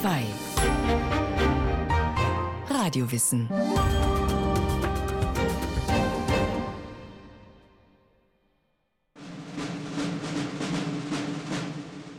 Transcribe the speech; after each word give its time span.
2 0.00 0.22
Radiowissen 2.70 3.48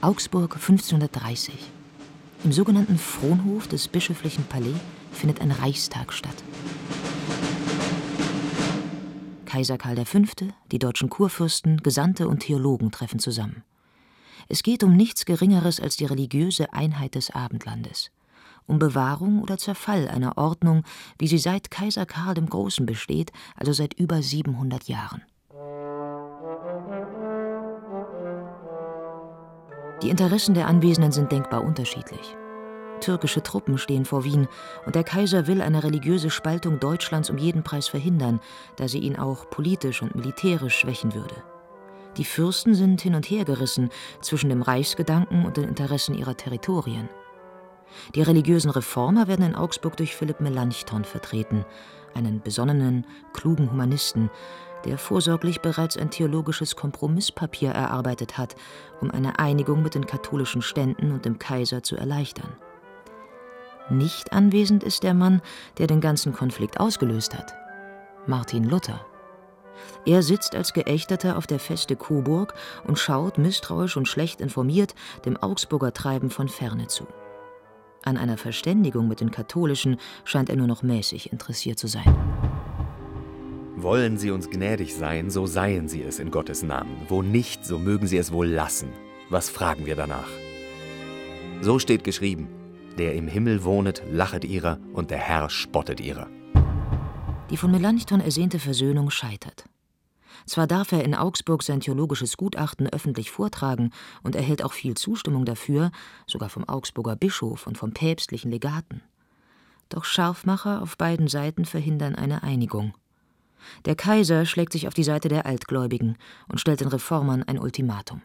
Augsburg 0.02 0.56
1530. 0.56 1.54
Im 2.44 2.52
sogenannten 2.52 2.98
Fronhof 2.98 3.70
des 3.70 3.88
bischöflichen 3.88 4.44
Palais 4.44 4.76
findet 5.14 5.40
ein 5.40 5.52
Reichstag 5.52 6.12
statt. 6.12 6.36
Kaiser 9.46 9.78
Karl 9.78 10.04
V., 10.04 10.20
die 10.74 10.80
deutschen 10.80 11.10
Kurfürsten, 11.10 11.78
Gesandte 11.78 12.28
und 12.28 12.40
Theologen 12.40 12.92
treffen 12.92 13.20
zusammen. 13.20 13.64
Es 14.48 14.64
geht 14.64 14.84
um 14.84 14.96
nichts 14.96 15.26
Geringeres 15.26 15.80
als 15.80 15.98
die 15.98 16.06
religiöse 16.06 16.74
Einheit 16.74 17.16
des 17.16 17.32
Abendlandes, 17.32 18.12
um 18.68 18.80
Bewahrung 18.80 19.42
oder 19.42 19.58
Zerfall 19.58 20.08
einer 20.08 20.38
Ordnung, 20.38 20.84
wie 21.18 21.28
sie 21.28 21.38
seit 21.38 21.72
Kaiser 21.72 22.06
Karl 22.06 22.36
dem 22.36 22.48
Großen 22.48 22.86
besteht, 22.86 23.32
also 23.56 23.74
seit 23.74 23.94
über 23.96 24.22
700 24.22 24.88
Jahren. 24.88 25.24
Die 30.02 30.10
Interessen 30.10 30.54
der 30.54 30.68
Anwesenden 30.68 31.12
sind 31.12 31.32
denkbar 31.32 31.64
unterschiedlich. 31.64 32.38
Türkische 33.02 33.44
Truppen 33.44 33.78
stehen 33.78 34.06
vor 34.06 34.24
Wien 34.24 34.48
und 34.86 34.96
der 34.96 35.04
Kaiser 35.04 35.48
will 35.48 35.62
eine 35.62 35.84
religiöse 35.84 36.30
Spaltung 36.30 36.80
Deutschlands 36.80 37.30
um 37.30 37.38
jeden 37.38 37.64
Preis 37.64 37.88
verhindern, 37.88 38.40
da 38.78 38.88
sie 38.88 39.00
ihn 39.00 39.18
auch 39.18 39.50
politisch 39.50 40.02
und 40.02 40.16
militärisch 40.16 40.78
schwächen 40.78 41.14
würde. 41.14 41.44
Die 42.20 42.26
Fürsten 42.26 42.76
sind 42.76 43.00
hin 43.00 43.16
und 43.16 43.30
her 43.30 43.46
gerissen 43.46 43.90
zwischen 44.20 44.50
dem 44.50 44.62
Reichsgedanken 44.62 45.46
und 45.46 45.56
den 45.56 45.64
Interessen 45.64 46.14
ihrer 46.14 46.36
Territorien. 46.36 47.08
Die 48.14 48.22
religiösen 48.22 48.70
Reformer 48.70 49.30
werden 49.30 49.46
in 49.46 49.56
Augsburg 49.56 49.96
durch 49.96 50.18
Philipp 50.18 50.42
Melanchthon 50.42 51.06
vertreten, 51.06 51.64
einen 52.14 52.42
besonnenen, 52.42 53.08
klugen 53.32 53.72
Humanisten, 53.72 54.30
der 54.84 54.98
vorsorglich 54.98 55.62
bereits 55.62 55.96
ein 55.96 56.12
theologisches 56.12 56.76
Kompromisspapier 56.76 57.72
erarbeitet 57.72 58.38
hat, 58.38 58.58
um 59.00 59.12
eine 59.12 59.40
Einigung 59.40 59.82
mit 59.82 59.96
den 59.96 60.06
katholischen 60.06 60.62
Ständen 60.62 61.14
und 61.14 61.24
dem 61.24 61.40
Kaiser 61.40 61.84
zu 61.84 61.96
erleichtern. 61.96 62.52
Nicht 63.90 64.34
anwesend 64.34 64.84
ist 64.84 65.04
der 65.04 65.14
Mann, 65.14 65.42
der 65.78 65.88
den 65.88 66.02
ganzen 66.02 66.34
Konflikt 66.34 66.82
ausgelöst 66.82 67.34
hat, 67.34 67.54
Martin 68.28 68.66
Luther. 68.66 69.09
Er 70.06 70.24
sitzt 70.24 70.56
als 70.56 70.74
Geächteter 70.74 71.38
auf 71.38 71.48
der 71.48 71.60
Feste 71.60 71.96
Coburg 71.96 72.54
und 72.86 72.98
schaut, 72.98 73.38
misstrauisch 73.38 73.98
und 73.98 74.08
schlecht 74.08 74.42
informiert, 74.42 74.96
dem 75.26 75.38
Augsburger 75.38 75.94
Treiben 75.94 76.30
von 76.30 76.50
ferne 76.50 76.88
zu. 76.88 77.08
An 78.04 78.18
einer 78.18 78.38
Verständigung 78.38 79.08
mit 79.08 79.20
den 79.20 79.32
Katholischen 79.32 79.98
scheint 80.24 80.50
er 80.50 80.56
nur 80.56 80.68
noch 80.68 80.84
mäßig 80.84 81.32
interessiert 81.32 81.78
zu 81.78 81.88
sein. 81.88 82.16
Wollen 83.76 84.18
Sie 84.18 84.32
uns 84.32 84.50
gnädig 84.50 84.96
sein, 84.96 85.30
so 85.30 85.46
seien 85.46 85.88
Sie 85.88 86.02
es 86.02 86.20
in 86.20 86.32
Gottes 86.32 86.64
Namen. 86.64 86.98
Wo 87.08 87.22
nicht, 87.22 87.66
so 87.66 87.78
mögen 87.78 88.08
Sie 88.08 88.18
es 88.18 88.32
wohl 88.32 88.48
lassen. 88.48 88.90
Was 89.30 89.50
fragen 89.50 89.86
wir 89.86 89.96
danach? 89.96 90.30
So 91.62 91.80
steht 91.80 92.04
geschrieben: 92.04 92.48
Der 92.98 93.16
im 93.16 93.28
Himmel 93.28 93.64
wohnet, 93.64 94.02
lachet 94.12 94.44
ihrer, 94.44 94.80
und 94.94 95.12
der 95.12 95.20
Herr 95.20 95.50
spottet 95.50 96.00
ihrer. 96.00 96.28
Die 97.50 97.58
von 97.58 97.72
Melanchthon 97.72 98.22
ersehnte 98.22 98.60
Versöhnung 98.60 99.10
scheitert. 99.10 99.66
Zwar 100.46 100.68
darf 100.68 100.92
er 100.92 101.04
in 101.04 101.16
Augsburg 101.16 101.64
sein 101.64 101.80
theologisches 101.80 102.38
Gutachten 102.38 102.88
öffentlich 102.88 103.32
vortragen 103.32 103.92
und 104.22 104.36
erhält 104.36 104.64
auch 104.64 104.74
viel 104.74 104.96
Zustimmung 104.96 105.46
dafür, 105.46 105.92
sogar 106.28 106.50
vom 106.50 106.68
Augsburger 106.68 107.16
Bischof 107.16 107.66
und 107.66 107.78
vom 107.78 107.92
päpstlichen 107.92 108.52
Legaten. 108.52 109.02
Doch 109.90 110.06
Scharfmacher 110.06 110.82
auf 110.82 110.98
beiden 110.98 111.28
Seiten 111.28 111.66
verhindern 111.66 112.16
eine 112.16 112.44
Einigung. 112.44 112.94
Der 113.86 113.96
Kaiser 113.96 114.46
schlägt 114.46 114.72
sich 114.72 114.88
auf 114.88 114.94
die 114.94 115.04
Seite 115.04 115.28
der 115.28 115.46
Altgläubigen 115.46 116.18
und 116.48 116.62
stellt 116.62 116.82
den 116.82 116.88
Reformern 116.88 117.44
ein 117.44 117.60
Ultimatum. 117.60 118.22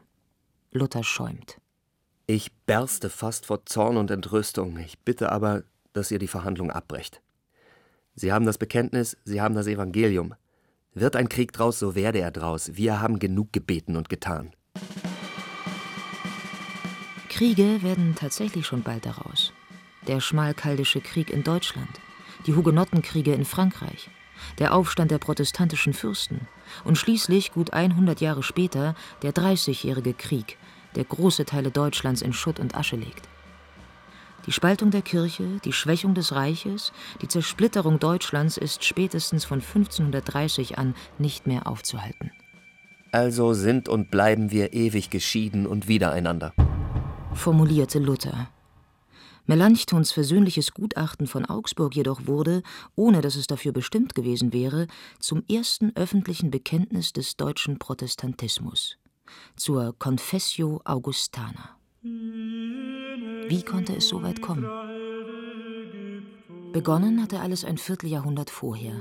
Luther 0.70 1.02
schäumt. 1.02 1.58
Ich 2.26 2.52
berste 2.66 3.08
fast 3.10 3.46
vor 3.46 3.64
Zorn 3.66 3.96
und 3.96 4.10
Entrüstung. 4.10 4.78
Ich 4.78 4.98
bitte 4.98 5.32
aber, 5.32 5.64
dass 5.92 6.10
ihr 6.10 6.18
die 6.18 6.28
Verhandlung 6.28 6.70
abbrecht. 6.70 7.20
Sie 8.14 8.32
haben 8.32 8.46
das 8.46 8.58
Bekenntnis, 8.58 9.16
Sie 9.24 9.40
haben 9.40 9.54
das 9.54 9.66
Evangelium. 9.66 10.34
Wird 10.94 11.16
ein 11.16 11.28
Krieg 11.28 11.52
draus, 11.52 11.78
so 11.78 11.94
werde 11.94 12.20
er 12.20 12.30
draus. 12.30 12.70
Wir 12.74 13.00
haben 13.00 13.18
genug 13.18 13.52
gebeten 13.52 13.96
und 13.96 14.08
getan. 14.08 14.52
Kriege 17.28 17.82
werden 17.82 18.14
tatsächlich 18.14 18.64
schon 18.64 18.82
bald 18.82 19.04
daraus. 19.04 19.52
Der 20.06 20.20
Schmalkaldische 20.20 21.00
Krieg 21.00 21.30
in 21.30 21.42
Deutschland, 21.42 21.88
die 22.46 22.54
Hugenottenkriege 22.54 23.32
in 23.32 23.44
Frankreich, 23.44 24.08
der 24.58 24.72
Aufstand 24.72 25.10
der 25.10 25.18
protestantischen 25.18 25.94
Fürsten 25.94 26.46
und 26.84 26.96
schließlich, 26.96 27.52
gut 27.52 27.72
100 27.72 28.20
Jahre 28.20 28.44
später, 28.44 28.94
der 29.22 29.32
Dreißigjährige 29.32 30.14
Krieg, 30.14 30.58
der 30.94 31.04
große 31.04 31.44
Teile 31.44 31.72
Deutschlands 31.72 32.22
in 32.22 32.32
Schutt 32.32 32.60
und 32.60 32.76
Asche 32.76 32.96
legt. 32.96 33.28
Die 34.46 34.52
Spaltung 34.52 34.90
der 34.90 35.02
Kirche, 35.02 35.60
die 35.64 35.72
Schwächung 35.72 36.14
des 36.14 36.34
Reiches, 36.34 36.92
die 37.22 37.28
Zersplitterung 37.28 37.98
Deutschlands 37.98 38.56
ist 38.56 38.84
spätestens 38.84 39.44
von 39.44 39.60
1530 39.60 40.78
an 40.78 40.94
nicht 41.18 41.46
mehr 41.46 41.66
aufzuhalten. 41.66 42.30
Also 43.10 43.54
sind 43.54 43.88
und 43.88 44.10
bleiben 44.10 44.50
wir 44.50 44.72
ewig 44.72 45.08
geschieden 45.08 45.66
und 45.66 45.88
wiedereinander, 45.88 46.52
formulierte 47.32 48.00
Luther 48.00 48.48
Melanchthons 49.46 50.10
versöhnliches 50.12 50.72
Gutachten 50.72 51.26
von 51.26 51.44
Augsburg 51.44 51.94
jedoch 51.94 52.26
wurde, 52.26 52.62
ohne 52.96 53.20
dass 53.20 53.36
es 53.36 53.46
dafür 53.46 53.72
bestimmt 53.72 54.14
gewesen 54.14 54.54
wäre, 54.54 54.86
zum 55.20 55.44
ersten 55.50 55.94
öffentlichen 55.96 56.50
Bekenntnis 56.50 57.12
des 57.12 57.36
deutschen 57.36 57.78
Protestantismus, 57.78 58.96
zur 59.54 59.94
Confessio 59.98 60.80
Augustana. 60.84 61.76
Wie 62.06 63.62
konnte 63.62 63.96
es 63.96 64.08
so 64.08 64.22
weit 64.22 64.42
kommen? 64.42 64.66
Begonnen 66.74 67.22
hatte 67.22 67.40
alles 67.40 67.64
ein 67.64 67.78
Vierteljahrhundert 67.78 68.50
vorher, 68.50 68.92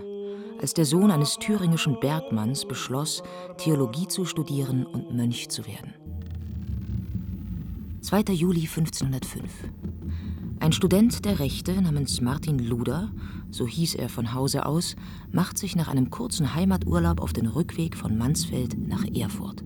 als 0.61 0.73
der 0.73 0.85
Sohn 0.85 1.11
eines 1.11 1.37
thüringischen 1.37 1.99
Bergmanns 1.99 2.65
beschloss, 2.65 3.21
Theologie 3.57 4.07
zu 4.07 4.23
studieren 4.23 4.85
und 4.85 5.13
Mönch 5.13 5.49
zu 5.49 5.67
werden. 5.67 5.93
2. 7.99 8.21
Juli 8.31 8.61
1505. 8.61 9.51
Ein 10.61 10.71
Student 10.71 11.25
der 11.25 11.39
Rechte 11.39 11.81
namens 11.81 12.21
Martin 12.21 12.57
Luder, 12.57 13.11
so 13.51 13.67
hieß 13.67 13.95
er 13.95 14.07
von 14.07 14.33
Hause 14.33 14.65
aus, 14.65 14.95
macht 15.29 15.57
sich 15.57 15.75
nach 15.75 15.89
einem 15.89 16.09
kurzen 16.09 16.55
Heimaturlaub 16.55 17.19
auf 17.19 17.33
den 17.33 17.47
Rückweg 17.47 17.97
von 17.97 18.17
Mansfeld 18.17 18.77
nach 18.87 19.03
Erfurt. 19.13 19.65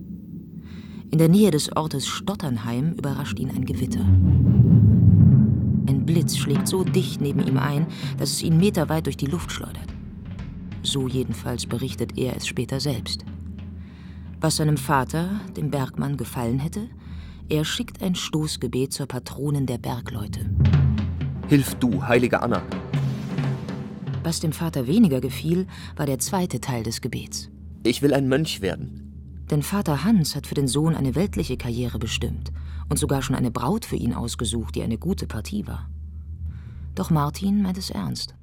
In 1.10 1.18
der 1.18 1.28
Nähe 1.28 1.50
des 1.50 1.74
Ortes 1.74 2.06
Stotternheim 2.06 2.92
überrascht 2.92 3.38
ihn 3.38 3.50
ein 3.50 3.64
Gewitter. 3.64 4.00
Ein 5.86 6.02
Blitz 6.04 6.36
schlägt 6.36 6.68
so 6.68 6.84
dicht 6.84 7.22
neben 7.22 7.46
ihm 7.46 7.56
ein, 7.56 7.86
dass 8.18 8.30
es 8.30 8.42
ihn 8.42 8.58
meterweit 8.58 9.06
durch 9.06 9.16
die 9.16 9.26
Luft 9.26 9.50
schleudert. 9.50 9.88
So 10.82 11.08
jedenfalls 11.08 11.64
berichtet 11.64 12.18
er 12.18 12.36
es 12.36 12.46
später 12.46 12.78
selbst. 12.78 13.24
Was 14.40 14.56
seinem 14.56 14.76
Vater, 14.76 15.40
dem 15.56 15.70
Bergmann, 15.70 16.18
gefallen 16.18 16.58
hätte, 16.58 16.88
er 17.48 17.64
schickt 17.64 18.02
ein 18.02 18.14
Stoßgebet 18.14 18.92
zur 18.92 19.06
Patronin 19.06 19.64
der 19.64 19.78
Bergleute. 19.78 20.40
Hilf 21.48 21.74
du, 21.76 22.02
heilige 22.06 22.42
Anna. 22.42 22.62
Was 24.22 24.40
dem 24.40 24.52
Vater 24.52 24.86
weniger 24.86 25.22
gefiel, 25.22 25.66
war 25.96 26.04
der 26.04 26.18
zweite 26.18 26.60
Teil 26.60 26.82
des 26.82 27.00
Gebets. 27.00 27.48
Ich 27.82 28.02
will 28.02 28.12
ein 28.12 28.28
Mönch 28.28 28.60
werden. 28.60 29.07
Denn 29.50 29.62
Vater 29.62 30.04
Hans 30.04 30.36
hat 30.36 30.46
für 30.46 30.54
den 30.54 30.68
Sohn 30.68 30.94
eine 30.94 31.14
weltliche 31.14 31.56
Karriere 31.56 31.98
bestimmt 31.98 32.52
und 32.88 32.98
sogar 32.98 33.22
schon 33.22 33.36
eine 33.36 33.50
Braut 33.50 33.84
für 33.84 33.96
ihn 33.96 34.14
ausgesucht, 34.14 34.74
die 34.74 34.82
eine 34.82 34.98
gute 34.98 35.26
Partie 35.26 35.66
war. 35.66 35.88
Doch 36.94 37.10
Martin 37.10 37.62
meint 37.62 37.78
es 37.78 37.90
ernst. 37.90 38.34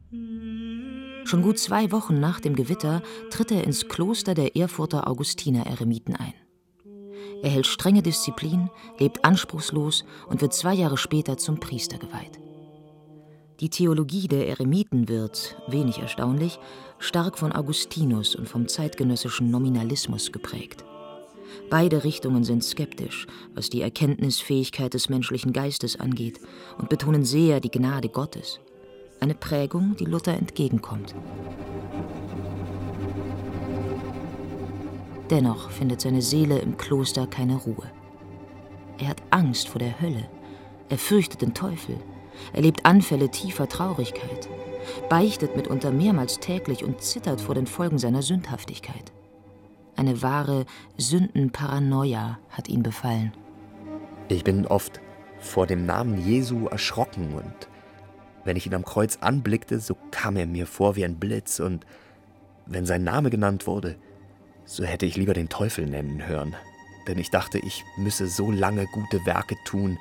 Schon 1.26 1.42
gut 1.42 1.60
zwei 1.60 1.92
Wochen 1.92 2.20
nach 2.20 2.40
dem 2.40 2.56
Gewitter 2.56 3.02
tritt 3.30 3.52
er 3.52 3.64
ins 3.64 3.88
Kloster 3.88 4.34
der 4.34 4.56
Erfurter 4.56 5.08
Augustiner-Eremiten 5.08 6.16
ein. 6.16 6.34
Er 7.42 7.50
hält 7.50 7.68
strenge 7.68 8.02
Disziplin, 8.02 8.70
lebt 9.00 9.26
anspruchslos 9.26 10.06
und 10.28 10.42
wird 10.42 10.54
zwei 10.54 10.74
Jahre 10.74 10.98
später 10.98 11.38
zum 11.38 11.60
Priester 11.60 11.98
geweiht. 11.98 12.40
Die 13.60 13.70
Theologie 13.70 14.28
der 14.28 14.48
Eremiten 14.48 15.08
wird, 15.08 15.58
wenig 15.68 16.00
erstaunlich, 16.00 16.60
stark 17.00 17.38
von 17.38 17.52
Augustinus 17.52 18.36
und 18.36 18.50
vom 18.50 18.68
zeitgenössischen 18.68 19.50
Nominalismus 19.50 20.32
geprägt. 20.32 20.86
Beide 21.70 22.04
Richtungen 22.04 22.44
sind 22.44 22.64
skeptisch, 22.64 23.28
was 23.54 23.70
die 23.70 23.82
Erkenntnisfähigkeit 23.82 24.94
des 24.94 25.10
menschlichen 25.10 25.54
Geistes 25.54 26.00
angeht, 26.00 26.40
und 26.78 26.90
betonen 26.90 27.24
sehr 27.24 27.60
die 27.60 27.72
Gnade 27.72 28.10
Gottes. 28.10 28.60
Eine 29.20 29.36
Prägung, 29.36 29.96
die 29.98 30.06
Luther 30.06 30.34
entgegenkommt. 30.34 31.16
Dennoch 35.30 35.72
findet 35.72 36.02
seine 36.02 36.22
Seele 36.22 36.60
im 36.60 36.78
Kloster 36.78 37.26
keine 37.26 37.56
Ruhe. 37.56 37.92
Er 39.00 39.08
hat 39.08 39.24
Angst 39.32 39.70
vor 39.70 39.80
der 39.80 40.00
Hölle, 40.00 40.30
er 40.90 40.98
fürchtet 40.98 41.42
den 41.42 41.54
Teufel, 41.54 41.98
erlebt 42.54 42.86
Anfälle 42.86 43.30
tiefer 43.30 43.68
Traurigkeit, 43.68 44.48
beichtet 45.10 45.56
mitunter 45.56 45.92
mehrmals 45.92 46.40
täglich 46.40 46.84
und 46.84 47.02
zittert 47.02 47.42
vor 47.42 47.56
den 47.56 47.66
Folgen 47.66 47.98
seiner 47.98 48.22
Sündhaftigkeit. 48.22 49.12
Eine 49.96 50.22
wahre 50.22 50.66
Sündenparanoia 50.98 52.40
hat 52.50 52.68
ihn 52.68 52.84
befallen. 52.84 53.34
Ich 54.28 54.44
bin 54.44 54.66
oft 54.68 55.00
vor 55.40 55.68
dem 55.68 55.86
Namen 55.86 56.18
Jesu 56.18 56.68
erschrocken 56.68 57.34
und 57.34 57.70
wenn 58.44 58.58
ich 58.58 58.66
ihn 58.66 58.74
am 58.74 58.86
Kreuz 58.86 59.18
anblickte, 59.22 59.80
so 59.80 59.96
kam 60.12 60.36
er 60.36 60.46
mir 60.46 60.68
vor 60.68 60.96
wie 60.96 61.06
ein 61.06 61.20
Blitz 61.20 61.60
und 61.60 61.86
wenn 62.66 62.86
sein 62.86 63.04
Name 63.04 63.30
genannt 63.30 63.68
wurde, 63.68 63.98
so 64.66 64.84
hätte 64.84 65.06
ich 65.06 65.16
lieber 65.16 65.34
den 65.34 65.50
Teufel 65.50 65.86
nennen 65.86 66.28
hören, 66.28 66.56
denn 67.08 67.18
ich 67.20 67.30
dachte, 67.30 67.60
ich 67.60 67.84
müsse 67.98 68.28
so 68.28 68.52
lange 68.52 68.86
gute 68.88 69.26
Werke 69.26 69.56
tun, 69.66 69.98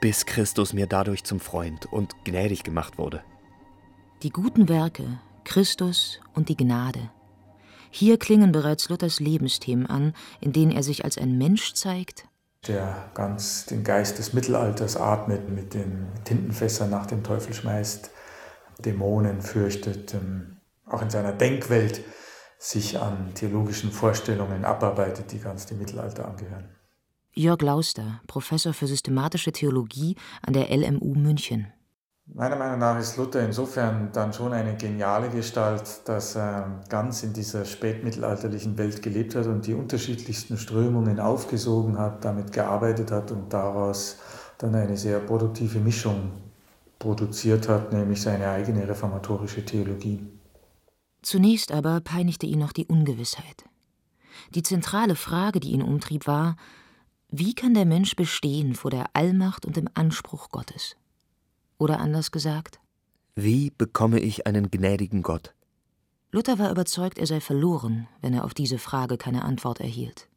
bis 0.00 0.26
Christus 0.26 0.72
mir 0.72 0.86
dadurch 0.86 1.24
zum 1.24 1.40
Freund 1.40 1.86
und 1.86 2.14
gnädig 2.24 2.62
gemacht 2.62 2.98
wurde. 2.98 3.22
Die 4.22 4.30
guten 4.30 4.68
Werke, 4.68 5.18
Christus 5.44 6.20
und 6.34 6.48
die 6.48 6.56
Gnade. 6.56 7.10
Hier 7.90 8.18
klingen 8.18 8.52
bereits 8.52 8.88
Luthers 8.88 9.20
Lebensthemen 9.20 9.86
an, 9.86 10.14
in 10.40 10.52
denen 10.52 10.72
er 10.72 10.82
sich 10.82 11.04
als 11.04 11.18
ein 11.18 11.38
Mensch 11.38 11.74
zeigt, 11.74 12.28
der 12.66 13.10
ganz 13.14 13.66
den 13.66 13.84
Geist 13.84 14.18
des 14.18 14.32
Mittelalters 14.32 14.96
atmet, 14.96 15.48
mit 15.48 15.74
den 15.74 16.08
Tintenfässern 16.24 16.90
nach 16.90 17.06
dem 17.06 17.22
Teufel 17.22 17.54
schmeißt, 17.54 18.10
Dämonen 18.84 19.40
fürchtet, 19.42 20.14
ähm, 20.14 20.58
auch 20.84 21.02
in 21.02 21.10
seiner 21.10 21.32
Denkwelt 21.32 22.02
sich 22.58 22.98
an 22.98 23.32
theologischen 23.34 23.92
Vorstellungen 23.92 24.64
abarbeitet, 24.64 25.30
die 25.32 25.38
ganz 25.38 25.66
dem 25.66 25.78
Mittelalter 25.78 26.26
angehören. 26.26 26.68
Jörg 27.32 27.62
Lauster, 27.62 28.20
Professor 28.26 28.72
für 28.72 28.88
systematische 28.88 29.52
Theologie 29.52 30.16
an 30.42 30.54
der 30.54 30.76
LMU 30.76 31.14
München. 31.14 31.72
Meiner 32.34 32.56
Meinung 32.56 32.78
nach 32.78 32.98
ist 32.98 33.16
Luther 33.16 33.44
insofern 33.44 34.12
dann 34.12 34.32
schon 34.32 34.52
eine 34.52 34.76
geniale 34.76 35.30
Gestalt, 35.30 36.02
dass 36.04 36.36
er 36.36 36.82
ganz 36.88 37.22
in 37.22 37.32
dieser 37.32 37.64
spätmittelalterlichen 37.64 38.76
Welt 38.76 39.02
gelebt 39.02 39.34
hat 39.34 39.46
und 39.46 39.66
die 39.66 39.74
unterschiedlichsten 39.74 40.58
Strömungen 40.58 41.20
aufgesogen 41.20 41.98
hat, 41.98 42.24
damit 42.24 42.52
gearbeitet 42.52 43.10
hat 43.10 43.32
und 43.32 43.52
daraus 43.52 44.18
dann 44.58 44.74
eine 44.74 44.96
sehr 44.96 45.20
produktive 45.20 45.78
Mischung 45.80 46.32
produziert 46.98 47.68
hat, 47.68 47.92
nämlich 47.92 48.20
seine 48.20 48.50
eigene 48.50 48.86
reformatorische 48.86 49.64
Theologie. 49.64 50.26
Zunächst 51.22 51.72
aber 51.72 52.00
peinigte 52.00 52.46
ihn 52.46 52.58
noch 52.58 52.72
die 52.72 52.86
Ungewissheit. 52.86 53.64
Die 54.54 54.62
zentrale 54.62 55.16
Frage, 55.16 55.60
die 55.60 55.70
ihn 55.70 55.82
umtrieb, 55.82 56.26
war, 56.26 56.56
wie 57.30 57.54
kann 57.54 57.74
der 57.74 57.86
Mensch 57.86 58.16
bestehen 58.16 58.74
vor 58.74 58.90
der 58.90 59.06
Allmacht 59.14 59.66
und 59.66 59.76
dem 59.76 59.88
Anspruch 59.94 60.50
Gottes? 60.50 60.96
Oder 61.78 62.00
anders 62.00 62.32
gesagt, 62.32 62.80
wie 63.34 63.70
bekomme 63.70 64.18
ich 64.18 64.46
einen 64.46 64.70
gnädigen 64.70 65.22
Gott? 65.22 65.54
Luther 66.32 66.58
war 66.58 66.70
überzeugt, 66.70 67.18
er 67.18 67.26
sei 67.26 67.40
verloren, 67.40 68.08
wenn 68.20 68.34
er 68.34 68.44
auf 68.44 68.52
diese 68.52 68.78
Frage 68.78 69.16
keine 69.16 69.44
Antwort 69.44 69.80
erhielt. 69.80 70.28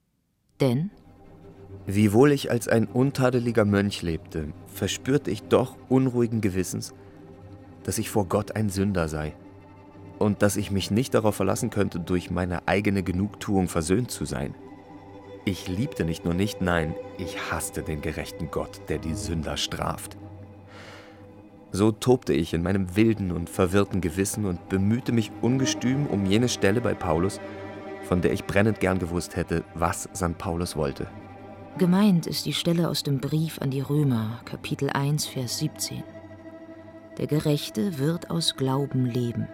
Denn 0.59 0.91
Wiewohl 1.87 2.31
ich 2.31 2.51
als 2.51 2.67
ein 2.67 2.85
untadeliger 2.85 3.65
Mönch 3.65 4.03
lebte, 4.03 4.53
verspürte 4.67 5.31
ich 5.31 5.43
doch 5.43 5.75
unruhigen 5.89 6.41
Gewissens, 6.41 6.93
dass 7.83 7.97
ich 7.97 8.09
vor 8.09 8.27
Gott 8.27 8.55
ein 8.55 8.69
Sünder 8.69 9.07
sei 9.07 9.33
und 10.19 10.43
dass 10.43 10.57
ich 10.57 10.69
mich 10.69 10.91
nicht 10.91 11.15
darauf 11.15 11.35
verlassen 11.35 11.71
könnte, 11.71 11.99
durch 11.99 12.29
meine 12.29 12.67
eigene 12.67 13.01
Genugtuung 13.01 13.67
versöhnt 13.67 14.11
zu 14.11 14.25
sein. 14.25 14.53
Ich 15.43 15.67
liebte 15.67 16.05
nicht 16.05 16.23
nur 16.23 16.35
nicht, 16.35 16.61
nein, 16.61 16.93
ich 17.17 17.51
hasste 17.51 17.81
den 17.81 18.01
gerechten 18.01 18.51
Gott, 18.51 18.81
der 18.89 18.99
die 18.99 19.15
Sünder 19.15 19.57
straft. 19.57 20.17
So 21.71 21.91
tobte 21.91 22.33
ich 22.33 22.53
in 22.53 22.63
meinem 22.63 22.95
wilden 22.95 23.31
und 23.31 23.49
verwirrten 23.49 24.01
Gewissen 24.01 24.45
und 24.45 24.67
bemühte 24.67 25.11
mich 25.11 25.31
ungestüm 25.41 26.05
um 26.07 26.25
jene 26.25 26.49
Stelle 26.49 26.81
bei 26.81 26.93
Paulus, 26.93 27.39
von 28.03 28.21
der 28.21 28.33
ich 28.33 28.45
brennend 28.45 28.79
gern 28.79 28.99
gewusst 28.99 29.35
hätte, 29.35 29.63
was 29.73 30.09
St. 30.13 30.37
Paulus 30.37 30.75
wollte. 30.75 31.07
Gemeint 31.77 32.27
ist 32.27 32.45
die 32.45 32.53
Stelle 32.53 32.89
aus 32.89 33.03
dem 33.03 33.19
Brief 33.19 33.61
an 33.61 33.71
die 33.71 33.79
Römer, 33.79 34.41
Kapitel 34.43 34.89
1, 34.89 35.27
Vers 35.27 35.59
17. 35.59 36.03
Der 37.17 37.27
Gerechte 37.27 37.97
wird 37.99 38.29
aus 38.29 38.55
Glauben 38.57 39.05
leben. 39.05 39.47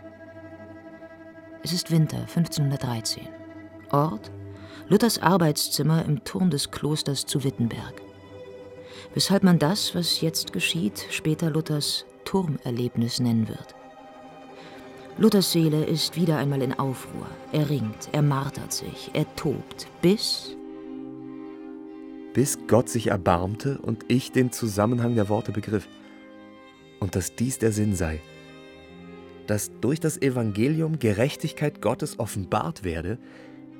Es 1.63 1.73
ist 1.73 1.91
Winter 1.91 2.21
1513. 2.21 3.27
Ort 3.91 4.31
Luthers 4.89 5.21
Arbeitszimmer 5.21 6.05
im 6.05 6.23
Turm 6.23 6.49
des 6.49 6.71
Klosters 6.71 7.25
zu 7.25 7.43
Wittenberg. 7.43 8.06
Weshalb 9.13 9.44
man 9.44 9.59
das, 9.59 9.95
was 9.95 10.21
jetzt 10.21 10.53
geschieht, 10.53 11.07
später 11.09 11.49
Luthers 11.49 12.05
Turmerlebnis 12.25 13.19
nennen 13.19 13.47
wird. 13.47 13.75
Luthers 15.17 15.51
Seele 15.51 15.83
ist 15.85 16.15
wieder 16.15 16.38
einmal 16.38 16.61
in 16.61 16.77
Aufruhr. 16.77 17.25
Er 17.51 17.69
ringt, 17.69 18.09
er 18.11 18.21
martert 18.21 18.71
sich, 18.71 19.09
er 19.13 19.25
tobt, 19.35 19.88
bis. 20.01 20.55
Bis 22.33 22.59
Gott 22.67 22.88
sich 22.88 23.07
erbarmte 23.07 23.79
und 23.79 24.05
ich 24.09 24.31
den 24.31 24.51
Zusammenhang 24.51 25.15
der 25.15 25.27
Worte 25.27 25.51
begriff. 25.51 25.88
Und 26.99 27.15
dass 27.15 27.33
dies 27.35 27.57
der 27.57 27.71
Sinn 27.71 27.95
sei, 27.95 28.21
dass 29.47 29.71
durch 29.81 29.99
das 29.99 30.21
Evangelium 30.21 30.99
Gerechtigkeit 30.99 31.81
Gottes 31.81 32.19
offenbart 32.19 32.83
werde, 32.83 33.17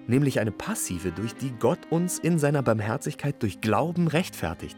nämlich 0.08 0.40
eine 0.40 0.52
passive, 0.52 1.12
durch 1.12 1.36
die 1.36 1.52
Gott 1.60 1.80
uns 1.92 2.18
in 2.18 2.40
seiner 2.40 2.64
Barmherzigkeit 2.64 3.44
durch 3.44 3.62
Glauben 3.62 4.08
rechtfertigt. 4.08 4.78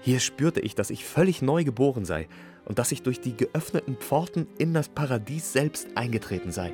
Hier 0.00 0.20
spürte 0.20 0.60
ich, 0.60 0.74
dass 0.74 0.90
ich 0.90 1.04
völlig 1.04 1.42
neu 1.42 1.64
geboren 1.64 2.04
sei 2.04 2.28
und 2.64 2.78
dass 2.78 2.92
ich 2.92 3.02
durch 3.02 3.20
die 3.20 3.36
geöffneten 3.36 3.96
Pforten 3.96 4.46
in 4.58 4.74
das 4.74 4.88
Paradies 4.88 5.52
selbst 5.52 5.88
eingetreten 5.94 6.52
sei. 6.52 6.72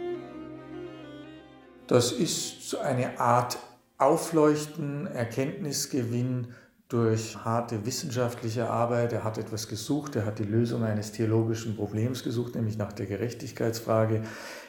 Das 1.86 2.12
ist 2.12 2.76
eine 2.76 3.20
Art 3.20 3.58
Aufleuchten, 3.98 5.06
Erkenntnisgewinn 5.06 6.48
durch 6.88 7.36
harte 7.44 7.86
wissenschaftliche 7.86 8.68
Arbeit. 8.68 9.12
Er 9.12 9.24
hat 9.24 9.38
etwas 9.38 9.68
gesucht, 9.68 10.16
er 10.16 10.26
hat 10.26 10.38
die 10.38 10.44
Lösung 10.44 10.82
eines 10.84 11.12
theologischen 11.12 11.76
Problems 11.76 12.22
gesucht, 12.22 12.54
nämlich 12.54 12.76
nach 12.76 12.92
der 12.92 13.06
Gerechtigkeitsfrage. 13.06 14.22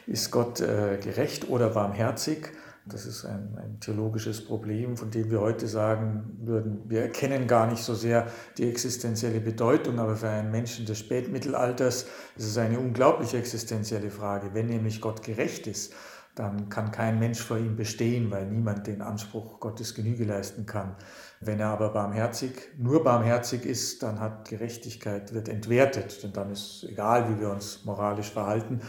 Ist 0.06 0.30
Gott 0.30 0.60
äh, 0.60 0.98
gerecht 1.02 1.48
oder 1.48 1.70
barmherzig? 1.70 2.48
Das 2.88 3.04
ist 3.04 3.24
ein, 3.24 3.58
ein, 3.58 3.80
theologisches 3.80 4.44
Problem, 4.44 4.96
von 4.96 5.10
dem 5.10 5.28
wir 5.28 5.40
heute 5.40 5.66
sagen 5.66 6.38
würden, 6.42 6.82
wir 6.88 7.02
erkennen 7.02 7.48
gar 7.48 7.66
nicht 7.66 7.82
so 7.82 7.94
sehr 7.94 8.28
die 8.58 8.68
existenzielle 8.68 9.40
Bedeutung, 9.40 9.98
aber 9.98 10.14
für 10.14 10.28
einen 10.28 10.52
Menschen 10.52 10.86
des 10.86 11.00
Spätmittelalters 11.00 12.06
ist 12.36 12.46
es 12.46 12.56
eine 12.56 12.78
unglaublich 12.78 13.34
existenzielle 13.34 14.10
Frage. 14.10 14.50
Wenn 14.54 14.66
nämlich 14.66 15.00
Gott 15.00 15.24
gerecht 15.24 15.66
ist, 15.66 15.94
dann 16.36 16.68
kann 16.68 16.90
kein 16.90 17.18
Mensch 17.18 17.40
vor 17.40 17.56
ihm 17.56 17.76
bestehen, 17.76 18.30
weil 18.30 18.46
niemand 18.46 18.86
den 18.86 19.00
Anspruch 19.00 19.58
Gottes 19.58 19.94
Genüge 19.94 20.24
leisten 20.24 20.66
kann. 20.66 20.94
Wenn 21.40 21.60
er 21.60 21.68
aber 21.68 21.88
barmherzig, 21.88 22.52
nur 22.76 23.02
barmherzig 23.02 23.64
ist, 23.64 24.02
dann 24.02 24.20
hat 24.20 24.48
Gerechtigkeit, 24.48 25.32
wird 25.32 25.48
entwertet, 25.48 26.22
denn 26.22 26.34
dann 26.34 26.50
ist 26.50 26.84
egal, 26.88 27.30
wie 27.30 27.40
wir 27.40 27.50
uns 27.50 27.84
moralisch 27.86 28.30
verhalten. 28.30 28.80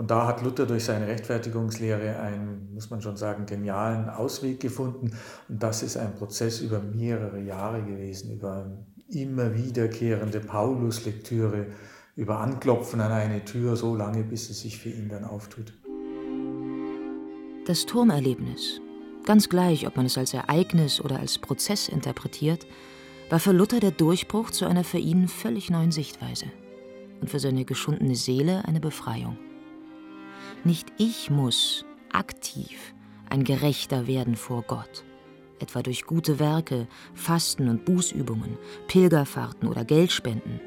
Und 0.00 0.10
da 0.10 0.26
hat 0.26 0.42
Luther 0.42 0.64
durch 0.64 0.84
seine 0.84 1.06
Rechtfertigungslehre 1.08 2.18
einen, 2.20 2.72
muss 2.72 2.88
man 2.88 3.02
schon 3.02 3.18
sagen, 3.18 3.44
genialen 3.44 4.08
Ausweg 4.08 4.58
gefunden. 4.58 5.12
Und 5.46 5.62
das 5.62 5.82
ist 5.82 5.98
ein 5.98 6.14
Prozess 6.14 6.62
über 6.62 6.80
mehrere 6.80 7.38
Jahre 7.38 7.82
gewesen, 7.82 8.32
über 8.32 8.78
immer 9.10 9.54
wiederkehrende 9.54 10.40
Paulus-Lektüre, 10.40 11.66
über 12.16 12.38
Anklopfen 12.38 13.02
an 13.02 13.12
eine 13.12 13.44
Tür, 13.44 13.76
so 13.76 13.94
lange, 13.94 14.24
bis 14.24 14.48
es 14.48 14.60
sich 14.60 14.78
für 14.78 14.88
ihn 14.88 15.10
dann 15.10 15.22
auftut. 15.22 15.74
Das 17.66 17.84
Turmerlebnis, 17.84 18.80
ganz 19.26 19.50
gleich, 19.50 19.86
ob 19.86 19.98
man 19.98 20.06
es 20.06 20.16
als 20.16 20.32
Ereignis 20.32 21.02
oder 21.02 21.18
als 21.18 21.38
Prozess 21.38 21.90
interpretiert, 21.90 22.66
war 23.28 23.38
für 23.38 23.52
Luther 23.52 23.80
der 23.80 23.90
Durchbruch 23.90 24.50
zu 24.50 24.64
einer 24.64 24.82
für 24.82 24.96
ihn 24.96 25.28
völlig 25.28 25.68
neuen 25.68 25.92
Sichtweise 25.92 26.46
und 27.20 27.28
für 27.28 27.38
seine 27.38 27.66
geschundene 27.66 28.14
Seele 28.14 28.64
eine 28.64 28.80
Befreiung. 28.80 29.36
Nicht 30.64 30.92
ich 30.98 31.30
muss 31.30 31.84
aktiv 32.12 32.94
ein 33.28 33.44
Gerechter 33.44 34.06
werden 34.06 34.34
vor 34.34 34.62
Gott, 34.62 35.04
etwa 35.60 35.82
durch 35.82 36.04
gute 36.04 36.38
Werke, 36.38 36.88
Fasten 37.14 37.68
und 37.68 37.84
Bußübungen, 37.84 38.58
Pilgerfahrten 38.88 39.68
oder 39.68 39.84
Geldspenden, 39.84 40.60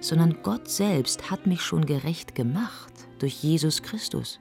sondern 0.00 0.42
Gott 0.42 0.68
selbst 0.68 1.30
hat 1.30 1.46
mich 1.46 1.60
schon 1.60 1.84
gerecht 1.86 2.34
gemacht 2.34 2.92
durch 3.18 3.42
Jesus 3.42 3.82
Christus. 3.82 4.40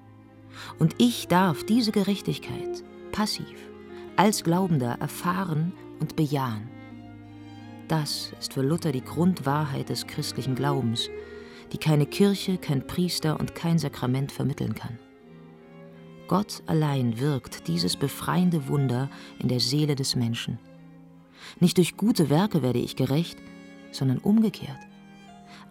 Und 0.80 0.96
ich 0.98 1.28
darf 1.28 1.64
diese 1.64 1.92
Gerechtigkeit 1.92 2.84
passiv 3.12 3.46
als 4.16 4.44
Glaubender 4.44 4.98
erfahren 5.00 5.74
und 6.00 6.16
bejahen. 6.16 6.70
Das 7.88 8.34
ist 8.40 8.54
für 8.54 8.62
Luther 8.62 8.92
die 8.92 9.04
Grundwahrheit 9.04 9.90
des 9.90 10.08
christlichen 10.08 10.56
Glaubens, 10.56 11.10
die 11.72 11.78
keine 11.78 12.06
Kirche, 12.06 12.58
kein 12.58 12.86
Priester 12.86 13.40
und 13.40 13.56
kein 13.56 13.80
Sakrament 13.80 14.32
vermitteln 14.32 14.76
kann. 14.76 15.00
Gott 16.28 16.64
allein 16.66 17.20
wirkt 17.20 17.68
dieses 17.68 17.98
befreiende 17.98 18.68
Wunder 18.68 19.10
in 19.40 19.50
der 19.50 19.60
Seele 19.60 19.96
des 19.96 20.16
Menschen. 20.16 20.60
Nicht 21.60 21.78
durch 21.78 21.98
gute 21.98 22.30
Werke 22.30 22.62
werde 22.62 22.80
ich 22.80 22.96
gerecht, 22.96 23.38
sondern 23.92 24.20
umgekehrt. 24.20 24.80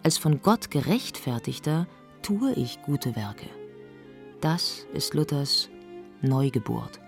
Als 0.03 0.17
von 0.17 0.41
Gott 0.41 0.69
gerechtfertigter 0.71 1.87
tue 2.21 2.53
ich 2.53 2.81
gute 2.83 3.15
Werke. 3.15 3.47
Das 4.39 4.85
ist 4.93 5.13
Luthers 5.13 5.69
Neugeburt 6.21 6.99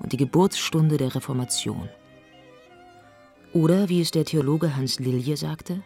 und 0.00 0.12
die 0.12 0.16
Geburtsstunde 0.18 0.98
der 0.98 1.14
Reformation. 1.14 1.88
Oder 3.54 3.88
wie 3.88 4.02
es 4.02 4.10
der 4.10 4.26
Theologe 4.26 4.76
Hans 4.76 4.98
Lilje 4.98 5.36
sagte, 5.36 5.82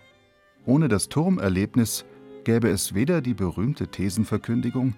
ohne 0.67 0.89
das 0.89 1.09
Turmerlebnis 1.09 2.05
gäbe 2.45 2.69
es 2.69 2.95
weder 2.95 3.21
die 3.21 3.35
berühmte 3.35 3.89
Thesenverkündigung 3.89 4.95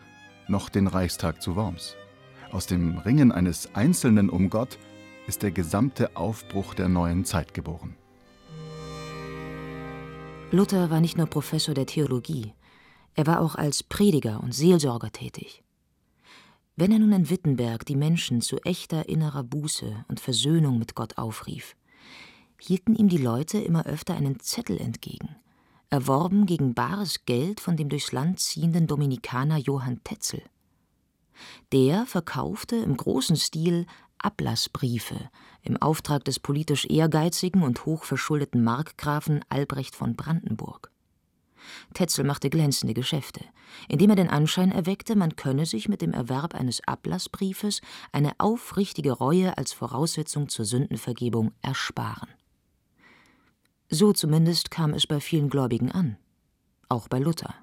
noch 0.49 0.69
den 0.69 0.87
Reichstag 0.87 1.43
zu 1.43 1.57
Worms. 1.57 1.97
Aus 2.53 2.67
dem 2.67 2.99
Ringen 2.99 3.33
eines 3.33 3.75
Einzelnen 3.75 4.31
um 4.31 4.51
Gott 4.51 4.79
ist 5.27 5.43
der 5.43 5.51
gesamte 5.51 6.17
Aufbruch 6.17 6.75
der 6.75 6.89
neuen 6.89 7.25
Zeit 7.25 7.55
geboren. 7.55 7.97
Luther 10.51 10.91
war 10.91 11.01
nicht 11.01 11.17
nur 11.17 11.27
Professor 11.27 11.75
der 11.75 11.87
Theologie, 11.87 12.53
er 13.15 13.27
war 13.27 13.41
auch 13.41 13.55
als 13.55 13.83
Prediger 13.83 14.43
und 14.43 14.55
Seelsorger 14.55 15.11
tätig. 15.11 15.63
Wenn 16.77 16.91
er 16.91 16.99
nun 16.99 17.13
in 17.13 17.31
Wittenberg 17.31 17.87
die 17.87 17.95
Menschen 17.95 18.41
zu 18.41 18.59
echter 18.59 19.09
innerer 19.09 19.45
Buße 19.45 20.05
und 20.09 20.19
Versöhnung 20.19 20.79
mit 20.79 20.97
Gott 20.97 21.17
aufrief, 21.17 21.77
hielten 22.61 22.97
ihm 22.97 23.09
die 23.09 23.19
Leute 23.19 23.59
immer 23.59 23.87
öfter 23.87 24.15
einen 24.15 24.41
Zettel 24.41 24.81
entgegen, 24.81 25.37
erworben 25.95 26.45
gegen 26.45 26.75
bares 26.75 27.25
Geld 27.25 27.61
von 27.61 27.77
dem 27.77 27.89
durchs 27.89 28.11
Land 28.11 28.41
ziehenden 28.41 28.89
Dominikaner 28.89 29.59
Johann 29.59 30.03
Tetzel. 30.03 30.43
Der 31.71 32.05
verkaufte 32.05 32.75
im 32.75 32.97
großen 32.97 33.37
Stil 33.37 33.87
Ablassbriefe 34.19 35.31
im 35.63 35.77
Auftrag 35.81 36.25
des 36.25 36.41
politisch 36.41 36.85
ehrgeizigen 36.87 37.63
und 37.63 37.87
hochverschuldeten 37.87 38.65
Markgrafen 38.65 39.45
Albrecht 39.49 39.95
von 39.95 40.17
Brandenburg. 40.17 40.91
Tetzel 41.95 42.25
machte 42.25 42.51
glänzende 42.51 42.93
Geschäfte, 42.93 43.45
indem 43.89 44.11
er 44.11 44.17
den 44.17 44.31
Anschein 44.31 44.73
erweckte, 44.73 45.15
man 45.15 45.37
könne 45.37 45.65
sich 45.65 45.89
mit 45.89 46.03
dem 46.03 46.13
Erwerb 46.13 46.57
eines 46.57 46.83
Ablassbriefes 46.89 47.83
eine 48.11 48.33
aufrichtige 48.39 49.13
Reue 49.13 49.57
als 49.57 49.73
Voraussetzung 49.73 50.49
zur 50.49 50.65
Sündenvergebung 50.65 51.53
ersparen. 51.63 52.31
So 53.91 54.13
zumindest 54.13 54.71
kam 54.71 54.95
es 54.95 55.07
bei 55.07 55.21
vielen 55.21 55.51
Gläubigen 55.51 55.93
an, 55.93 56.17
auch 56.89 57.09
bei 57.09 57.19
Luther. 57.19 57.55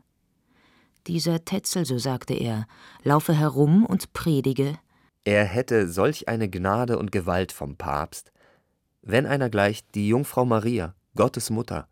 Dieser 1.07 1.43
Tetzel, 1.43 1.85
so 1.85 1.97
sagte 1.97 2.33
er, 2.33 2.67
laufe 3.03 3.33
herum 3.33 3.85
und 3.85 4.13
predige, 4.13 4.77
er 5.23 5.45
hätte 5.45 5.87
solch 5.87 6.27
eine 6.27 6.49
Gnade 6.49 6.97
und 6.97 7.11
Gewalt 7.11 7.51
vom 7.51 7.75
Papst, 7.75 8.31
wenn 9.03 9.27
einer 9.27 9.49
gleich 9.49 9.87
die 9.91 10.07
Jungfrau 10.07 10.45
Maria, 10.45 10.95
Gottes 11.15 11.51
Mutter, 11.51 11.87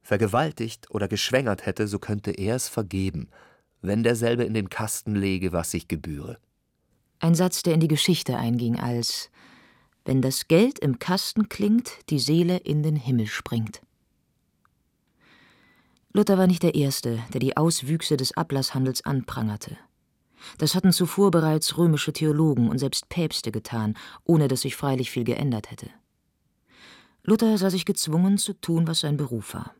vergewaltigt 0.00 0.90
oder 0.90 1.08
geschwängert 1.08 1.66
hätte, 1.66 1.88
so 1.88 1.98
könnte 1.98 2.30
er 2.30 2.54
es 2.54 2.68
vergeben, 2.68 3.28
wenn 3.82 4.02
derselbe 4.02 4.44
in 4.44 4.54
den 4.54 4.70
Kasten 4.70 5.16
lege, 5.16 5.52
was 5.52 5.72
sich 5.72 5.88
gebühre. 5.88 6.38
Ein 7.18 7.34
Satz, 7.34 7.62
der 7.64 7.74
in 7.74 7.80
die 7.80 7.88
Geschichte 7.88 8.36
einging 8.36 8.78
als 8.78 9.30
Wenn 10.08 10.22
das 10.22 10.48
Geld 10.48 10.78
im 10.78 10.98
Kasten 10.98 11.50
klingt, 11.50 11.90
die 12.08 12.18
Seele 12.18 12.56
in 12.56 12.82
den 12.82 12.96
Himmel 12.96 13.26
springt. 13.26 13.82
Luther 16.14 16.38
war 16.38 16.46
nicht 16.46 16.62
der 16.62 16.74
Erste, 16.74 17.22
der 17.34 17.40
die 17.40 17.58
Auswüchse 17.58 18.16
des 18.16 18.34
Ablasshandels 18.34 19.04
anprangerte. 19.04 19.76
Das 20.56 20.74
hatten 20.74 20.92
zuvor 20.92 21.30
bereits 21.30 21.76
römische 21.76 22.14
Theologen 22.14 22.70
und 22.70 22.78
selbst 22.78 23.10
Päpste 23.10 23.52
getan, 23.52 23.98
ohne 24.24 24.48
dass 24.48 24.62
sich 24.62 24.76
freilich 24.76 25.10
viel 25.10 25.24
geändert 25.24 25.70
hätte. 25.70 25.90
Luther 27.22 27.58
sah 27.58 27.68
sich 27.68 27.84
gezwungen 27.84 28.38
zu 28.38 28.54
tun, 28.54 28.86
was 28.86 29.00
sein 29.00 29.18
Beruf 29.18 29.52
war. 29.52 29.74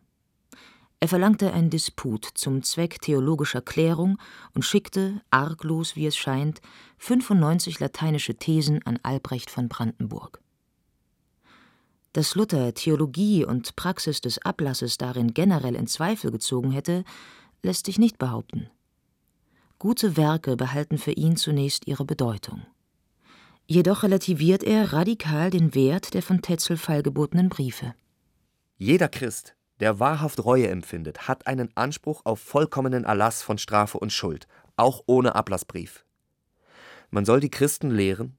Er 1.00 1.08
verlangte 1.08 1.52
ein 1.52 1.70
Disput 1.70 2.24
zum 2.34 2.62
Zweck 2.64 3.00
theologischer 3.00 3.60
Klärung 3.60 4.18
und 4.52 4.64
schickte, 4.64 5.20
arglos 5.30 5.94
wie 5.94 6.06
es 6.06 6.16
scheint, 6.16 6.60
95 6.98 7.78
lateinische 7.78 8.34
Thesen 8.34 8.84
an 8.84 8.98
Albrecht 9.04 9.48
von 9.48 9.68
Brandenburg. 9.68 10.40
Dass 12.14 12.34
Luther 12.34 12.74
Theologie 12.74 13.44
und 13.44 13.76
Praxis 13.76 14.20
des 14.20 14.38
Ablasses 14.38 14.98
darin 14.98 15.34
generell 15.34 15.76
in 15.76 15.86
Zweifel 15.86 16.32
gezogen 16.32 16.72
hätte, 16.72 17.04
lässt 17.62 17.86
sich 17.86 17.98
nicht 17.98 18.18
behaupten. 18.18 18.68
Gute 19.78 20.16
Werke 20.16 20.56
behalten 20.56 20.98
für 20.98 21.12
ihn 21.12 21.36
zunächst 21.36 21.86
ihre 21.86 22.04
Bedeutung. 22.04 22.66
Jedoch 23.66 24.02
relativiert 24.02 24.64
er 24.64 24.92
radikal 24.92 25.50
den 25.50 25.76
Wert 25.76 26.14
der 26.14 26.22
von 26.22 26.42
Tetzel 26.42 26.76
feilgebotenen 26.76 27.50
Briefe. 27.50 27.94
Jeder 28.78 29.08
Christ, 29.08 29.54
der 29.80 30.00
wahrhaft 30.00 30.44
Reue 30.44 30.68
empfindet, 30.68 31.28
hat 31.28 31.46
einen 31.46 31.70
Anspruch 31.76 32.22
auf 32.24 32.40
vollkommenen 32.40 33.04
Erlass 33.04 33.42
von 33.42 33.58
Strafe 33.58 33.98
und 33.98 34.12
Schuld, 34.12 34.46
auch 34.76 35.02
ohne 35.06 35.34
Ablassbrief. 35.34 36.04
Man 37.10 37.24
soll 37.24 37.40
die 37.40 37.50
Christen 37.50 37.90
lehren, 37.90 38.36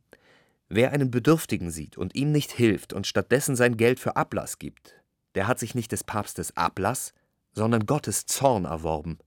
wer 0.68 0.92
einen 0.92 1.12
Bedürftigen 1.12 1.72
sieht 1.72 1.98
und 1.98 2.16
ihm 2.16 2.32
nicht 2.32 2.52
hilft 2.52 2.94
und 2.94 3.08
stattdessen 3.08 3.56
sein 3.56 3.78
Geld 3.78 4.00
für 4.00 4.16
Ablass 4.16 4.60
gibt, 4.60 4.96
der 5.36 5.48
hat 5.48 5.60
sich 5.60 5.76
nicht 5.76 5.92
des 5.92 6.04
Papstes 6.04 6.56
Ablass, 6.56 7.14
sondern 7.54 7.86
Gottes 7.86 8.26
Zorn 8.26 8.66
erworben. 8.66 9.20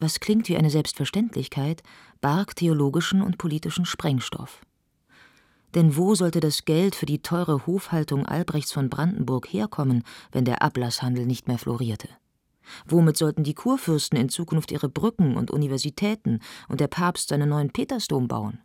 Was 0.00 0.20
klingt 0.20 0.48
wie 0.48 0.56
eine 0.56 0.70
Selbstverständlichkeit, 0.70 1.82
barg 2.20 2.54
theologischen 2.56 3.22
und 3.22 3.38
politischen 3.38 3.84
Sprengstoff. 3.84 4.60
Denn 5.74 5.96
wo 5.96 6.14
sollte 6.14 6.40
das 6.40 6.64
Geld 6.64 6.94
für 6.94 7.06
die 7.06 7.20
teure 7.20 7.66
Hofhaltung 7.66 8.26
Albrechts 8.26 8.72
von 8.72 8.88
Brandenburg 8.88 9.52
herkommen, 9.52 10.02
wenn 10.32 10.44
der 10.44 10.62
Ablasshandel 10.62 11.26
nicht 11.26 11.46
mehr 11.46 11.58
florierte? 11.58 12.08
Womit 12.86 13.16
sollten 13.16 13.44
die 13.44 13.54
Kurfürsten 13.54 14.18
in 14.18 14.28
Zukunft 14.28 14.72
ihre 14.72 14.88
Brücken 14.88 15.36
und 15.36 15.50
Universitäten 15.50 16.40
und 16.68 16.80
der 16.80 16.88
Papst 16.88 17.28
seinen 17.28 17.48
neuen 17.48 17.70
Petersdom 17.70 18.28
bauen? 18.28 18.60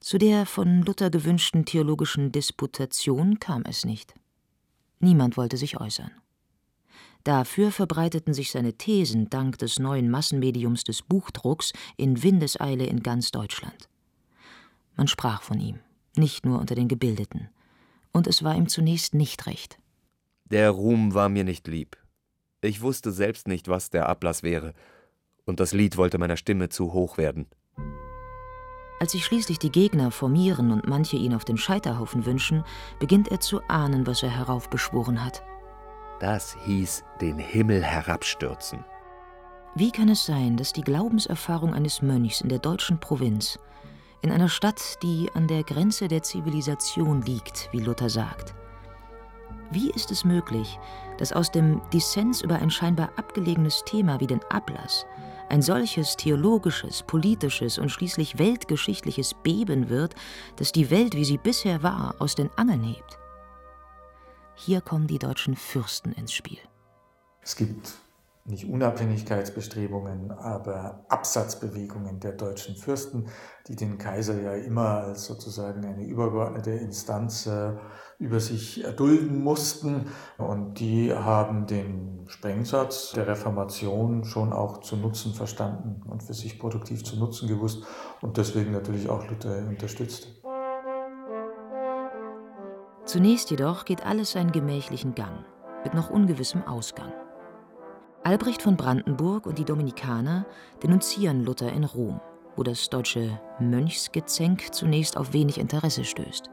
Zu 0.00 0.18
der 0.18 0.46
von 0.46 0.82
Luther 0.82 1.10
gewünschten 1.10 1.64
theologischen 1.64 2.32
Disputation 2.32 3.38
kam 3.38 3.62
es 3.64 3.84
nicht. 3.84 4.14
Niemand 4.98 5.36
wollte 5.36 5.56
sich 5.56 5.80
äußern. 5.80 6.10
Dafür 7.24 7.70
verbreiteten 7.70 8.34
sich 8.34 8.50
seine 8.50 8.72
Thesen 8.72 9.30
dank 9.30 9.58
des 9.58 9.78
neuen 9.78 10.10
Massenmediums 10.10 10.82
des 10.82 11.02
Buchdrucks 11.02 11.72
in 11.96 12.22
Windeseile 12.22 12.84
in 12.84 13.04
ganz 13.04 13.30
Deutschland. 13.30 13.88
Man 14.96 15.08
sprach 15.08 15.42
von 15.42 15.58
ihm, 15.58 15.78
nicht 16.16 16.44
nur 16.44 16.58
unter 16.60 16.74
den 16.74 16.88
Gebildeten. 16.88 17.48
Und 18.12 18.26
es 18.26 18.42
war 18.42 18.54
ihm 18.54 18.68
zunächst 18.68 19.14
nicht 19.14 19.46
recht. 19.46 19.78
Der 20.44 20.70
Ruhm 20.70 21.14
war 21.14 21.28
mir 21.28 21.44
nicht 21.44 21.66
lieb. 21.66 21.96
Ich 22.60 22.82
wusste 22.82 23.10
selbst 23.10 23.48
nicht, 23.48 23.68
was 23.68 23.90
der 23.90 24.08
Ablass 24.08 24.42
wäre, 24.42 24.74
und 25.44 25.60
das 25.60 25.72
Lied 25.72 25.96
wollte 25.96 26.18
meiner 26.18 26.36
Stimme 26.36 26.68
zu 26.68 26.92
hoch 26.92 27.18
werden. 27.18 27.46
Als 29.00 29.12
sich 29.12 29.24
schließlich 29.24 29.58
die 29.58 29.72
Gegner 29.72 30.12
formieren 30.12 30.70
und 30.70 30.86
manche 30.86 31.16
ihn 31.16 31.34
auf 31.34 31.44
den 31.44 31.56
Scheiterhaufen 31.56 32.24
wünschen, 32.24 32.62
beginnt 33.00 33.28
er 33.28 33.40
zu 33.40 33.60
ahnen, 33.66 34.06
was 34.06 34.22
er 34.22 34.30
heraufbeschworen 34.30 35.24
hat. 35.24 35.42
Das 36.20 36.56
hieß 36.64 37.02
den 37.20 37.36
Himmel 37.38 37.82
herabstürzen. 37.82 38.84
Wie 39.74 39.90
kann 39.90 40.08
es 40.08 40.24
sein, 40.24 40.56
dass 40.56 40.72
die 40.72 40.82
Glaubenserfahrung 40.82 41.74
eines 41.74 42.00
Mönchs 42.00 42.42
in 42.42 42.48
der 42.48 42.60
deutschen 42.60 43.00
Provinz 43.00 43.58
in 44.22 44.30
einer 44.30 44.48
Stadt, 44.48 45.02
die 45.02 45.28
an 45.34 45.48
der 45.48 45.64
Grenze 45.64 46.08
der 46.08 46.22
Zivilisation 46.22 47.22
liegt, 47.22 47.68
wie 47.72 47.80
Luther 47.80 48.08
sagt. 48.08 48.54
Wie 49.70 49.90
ist 49.90 50.10
es 50.10 50.24
möglich, 50.24 50.78
dass 51.18 51.32
aus 51.32 51.50
dem 51.50 51.80
Dissens 51.92 52.42
über 52.42 52.56
ein 52.56 52.70
scheinbar 52.70 53.10
abgelegenes 53.16 53.82
Thema 53.84 54.20
wie 54.20 54.26
den 54.26 54.42
Ablass 54.44 55.06
ein 55.48 55.60
solches 55.60 56.16
theologisches, 56.16 57.02
politisches 57.02 57.78
und 57.78 57.90
schließlich 57.90 58.38
weltgeschichtliches 58.38 59.34
Beben 59.42 59.90
wird, 59.90 60.14
das 60.56 60.72
die 60.72 60.90
Welt, 60.90 61.14
wie 61.14 61.26
sie 61.26 61.36
bisher 61.36 61.82
war, 61.82 62.14
aus 62.20 62.34
den 62.34 62.48
Angeln 62.56 62.82
hebt? 62.82 63.18
Hier 64.54 64.80
kommen 64.80 65.06
die 65.06 65.18
deutschen 65.18 65.56
Fürsten 65.56 66.12
ins 66.12 66.32
Spiel. 66.32 66.58
Es 67.42 67.56
gibt 67.56 67.92
nicht 68.44 68.68
Unabhängigkeitsbestrebungen, 68.68 70.32
aber 70.32 71.04
Absatzbewegungen 71.08 72.18
der 72.18 72.32
deutschen 72.32 72.74
Fürsten, 72.74 73.28
die 73.68 73.76
den 73.76 73.98
Kaiser 73.98 74.40
ja 74.40 74.54
immer 74.54 75.04
als 75.04 75.26
sozusagen 75.26 75.84
eine 75.84 76.04
übergeordnete 76.04 76.72
Instanz 76.72 77.46
äh, 77.46 77.74
über 78.18 78.40
sich 78.40 78.84
erdulden 78.84 79.42
mussten. 79.42 80.06
Und 80.38 80.80
die 80.80 81.14
haben 81.14 81.66
den 81.66 82.24
Sprengsatz 82.26 83.12
der 83.12 83.28
Reformation 83.28 84.24
schon 84.24 84.52
auch 84.52 84.80
zu 84.80 84.96
nutzen 84.96 85.34
verstanden 85.34 86.02
und 86.08 86.22
für 86.22 86.34
sich 86.34 86.58
produktiv 86.58 87.04
zu 87.04 87.16
nutzen 87.16 87.48
gewusst 87.48 87.84
und 88.22 88.36
deswegen 88.36 88.72
natürlich 88.72 89.08
auch 89.08 89.28
Luther 89.28 89.58
unterstützt. 89.68 90.42
Zunächst 93.04 93.50
jedoch 93.50 93.84
geht 93.84 94.06
alles 94.06 94.32
seinen 94.32 94.52
gemächlichen 94.52 95.14
Gang, 95.14 95.44
mit 95.84 95.94
noch 95.94 96.10
ungewissem 96.10 96.62
Ausgang. 96.64 97.12
Albrecht 98.24 98.62
von 98.62 98.76
Brandenburg 98.76 99.46
und 99.46 99.58
die 99.58 99.64
Dominikaner 99.64 100.46
denunzieren 100.80 101.44
Luther 101.44 101.72
in 101.72 101.82
Rom, 101.82 102.20
wo 102.54 102.62
das 102.62 102.88
deutsche 102.88 103.40
Mönchsgezänk 103.58 104.72
zunächst 104.72 105.16
auf 105.16 105.32
wenig 105.32 105.58
Interesse 105.58 106.04
stößt. 106.04 106.48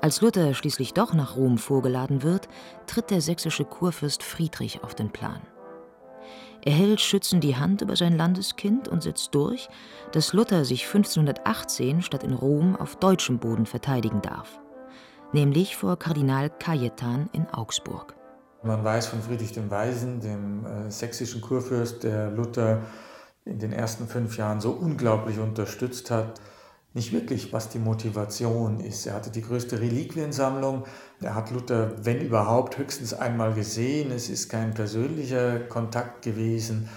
Als 0.00 0.20
Luther 0.20 0.54
schließlich 0.54 0.94
doch 0.94 1.14
nach 1.14 1.34
Rom 1.36 1.58
vorgeladen 1.58 2.22
wird, 2.22 2.48
tritt 2.86 3.10
der 3.10 3.20
sächsische 3.20 3.64
Kurfürst 3.64 4.22
Friedrich 4.22 4.84
auf 4.84 4.94
den 4.94 5.10
Plan. 5.10 5.40
Er 6.64 6.72
hält 6.72 7.00
schützend 7.00 7.42
die 7.42 7.56
Hand 7.56 7.82
über 7.82 7.96
sein 7.96 8.16
Landeskind 8.16 8.86
und 8.86 9.02
setzt 9.02 9.34
durch, 9.34 9.68
dass 10.12 10.32
Luther 10.32 10.64
sich 10.64 10.86
1518 10.86 12.02
statt 12.02 12.22
in 12.22 12.34
Rom 12.34 12.76
auf 12.76 12.94
deutschem 12.94 13.40
Boden 13.40 13.66
verteidigen 13.66 14.22
darf, 14.22 14.60
nämlich 15.32 15.76
vor 15.76 15.98
Kardinal 15.98 16.50
Cajetan 16.50 17.28
in 17.32 17.48
Augsburg. 17.48 18.14
Man 18.64 18.84
weiß 18.84 19.06
von 19.06 19.22
Friedrich 19.22 19.52
dem 19.52 19.70
Weisen, 19.70 20.20
dem 20.20 20.64
äh, 20.64 20.90
sächsischen 20.90 21.40
Kurfürst, 21.40 22.04
der 22.04 22.30
Luther 22.30 22.82
in 23.44 23.58
den 23.58 23.72
ersten 23.72 24.06
fünf 24.06 24.36
Jahren 24.36 24.60
so 24.60 24.70
unglaublich 24.70 25.40
unterstützt 25.40 26.12
hat, 26.12 26.40
nicht 26.94 27.12
wirklich, 27.12 27.52
was 27.52 27.70
die 27.70 27.78
Motivation 27.78 28.78
ist. 28.78 29.06
Er 29.06 29.14
hatte 29.14 29.30
die 29.30 29.42
größte 29.42 29.80
Reliquiensammlung. 29.80 30.84
Er 31.20 31.34
hat 31.34 31.50
Luther, 31.50 31.92
wenn 32.04 32.20
überhaupt, 32.20 32.76
höchstens 32.76 33.14
einmal 33.14 33.54
gesehen. 33.54 34.12
Es 34.12 34.28
ist 34.28 34.48
kein 34.50 34.74
persönlicher 34.74 35.58
Kontakt 35.60 36.22
gewesen. 36.22 36.88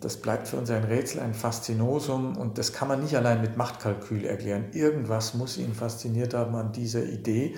Das 0.00 0.16
bleibt 0.16 0.48
für 0.48 0.56
uns 0.56 0.70
ein 0.70 0.84
Rätsel, 0.84 1.20
ein 1.20 1.34
Faszinosum 1.34 2.36
und 2.36 2.58
das 2.58 2.72
kann 2.72 2.88
man 2.88 3.02
nicht 3.02 3.16
allein 3.16 3.40
mit 3.40 3.56
Machtkalkül 3.56 4.24
erklären. 4.24 4.66
Irgendwas 4.72 5.34
muss 5.34 5.58
ihn 5.58 5.74
fasziniert 5.74 6.34
haben 6.34 6.54
an 6.54 6.72
dieser 6.72 7.04
Idee. 7.04 7.56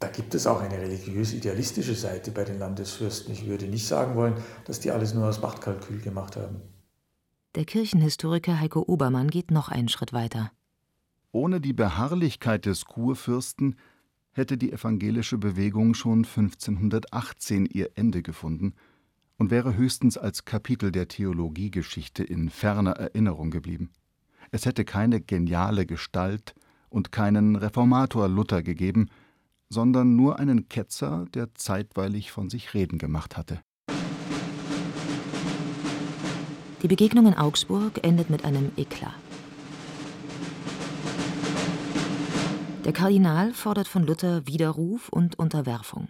Da 0.00 0.08
gibt 0.08 0.34
es 0.34 0.46
auch 0.46 0.62
eine 0.62 0.78
religiös-idealistische 0.78 1.94
Seite 1.94 2.30
bei 2.30 2.44
den 2.44 2.58
Landesfürsten. 2.58 3.34
Ich 3.34 3.46
würde 3.46 3.66
nicht 3.66 3.86
sagen 3.86 4.16
wollen, 4.16 4.34
dass 4.64 4.80
die 4.80 4.90
alles 4.90 5.12
nur 5.12 5.28
aus 5.28 5.42
Machtkalkül 5.42 6.00
gemacht 6.00 6.36
haben. 6.36 6.62
Der 7.54 7.66
Kirchenhistoriker 7.66 8.58
Heiko 8.58 8.80
Obermann 8.80 9.28
geht 9.28 9.50
noch 9.50 9.68
einen 9.68 9.88
Schritt 9.88 10.14
weiter. 10.14 10.52
Ohne 11.32 11.60
die 11.60 11.74
Beharrlichkeit 11.74 12.64
des 12.64 12.86
Kurfürsten 12.86 13.76
hätte 14.32 14.56
die 14.56 14.72
evangelische 14.72 15.36
Bewegung 15.36 15.92
schon 15.92 16.24
1518 16.24 17.66
ihr 17.66 17.90
Ende 17.94 18.22
gefunden 18.22 18.74
und 19.36 19.50
wäre 19.50 19.76
höchstens 19.76 20.16
als 20.16 20.46
Kapitel 20.46 20.92
der 20.92 21.08
Theologiegeschichte 21.08 22.24
in 22.24 22.48
ferner 22.48 22.92
Erinnerung 22.92 23.50
geblieben. 23.50 23.90
Es 24.50 24.64
hätte 24.64 24.86
keine 24.86 25.20
geniale 25.20 25.84
Gestalt 25.84 26.54
und 26.88 27.12
keinen 27.12 27.56
Reformator 27.56 28.28
Luther 28.28 28.62
gegeben, 28.62 29.10
sondern 29.70 30.16
nur 30.16 30.38
einen 30.38 30.68
Ketzer, 30.68 31.26
der 31.32 31.54
zeitweilig 31.54 32.32
von 32.32 32.50
sich 32.50 32.74
reden 32.74 32.98
gemacht 32.98 33.36
hatte. 33.36 33.60
Die 36.82 36.88
Begegnung 36.88 37.26
in 37.26 37.34
Augsburg 37.34 38.04
endet 38.04 38.30
mit 38.30 38.44
einem 38.44 38.72
Eklat. 38.76 39.14
Der 42.84 42.92
Kardinal 42.92 43.52
fordert 43.52 43.86
von 43.86 44.04
Luther 44.04 44.46
Widerruf 44.46 45.10
und 45.10 45.38
Unterwerfung 45.38 46.08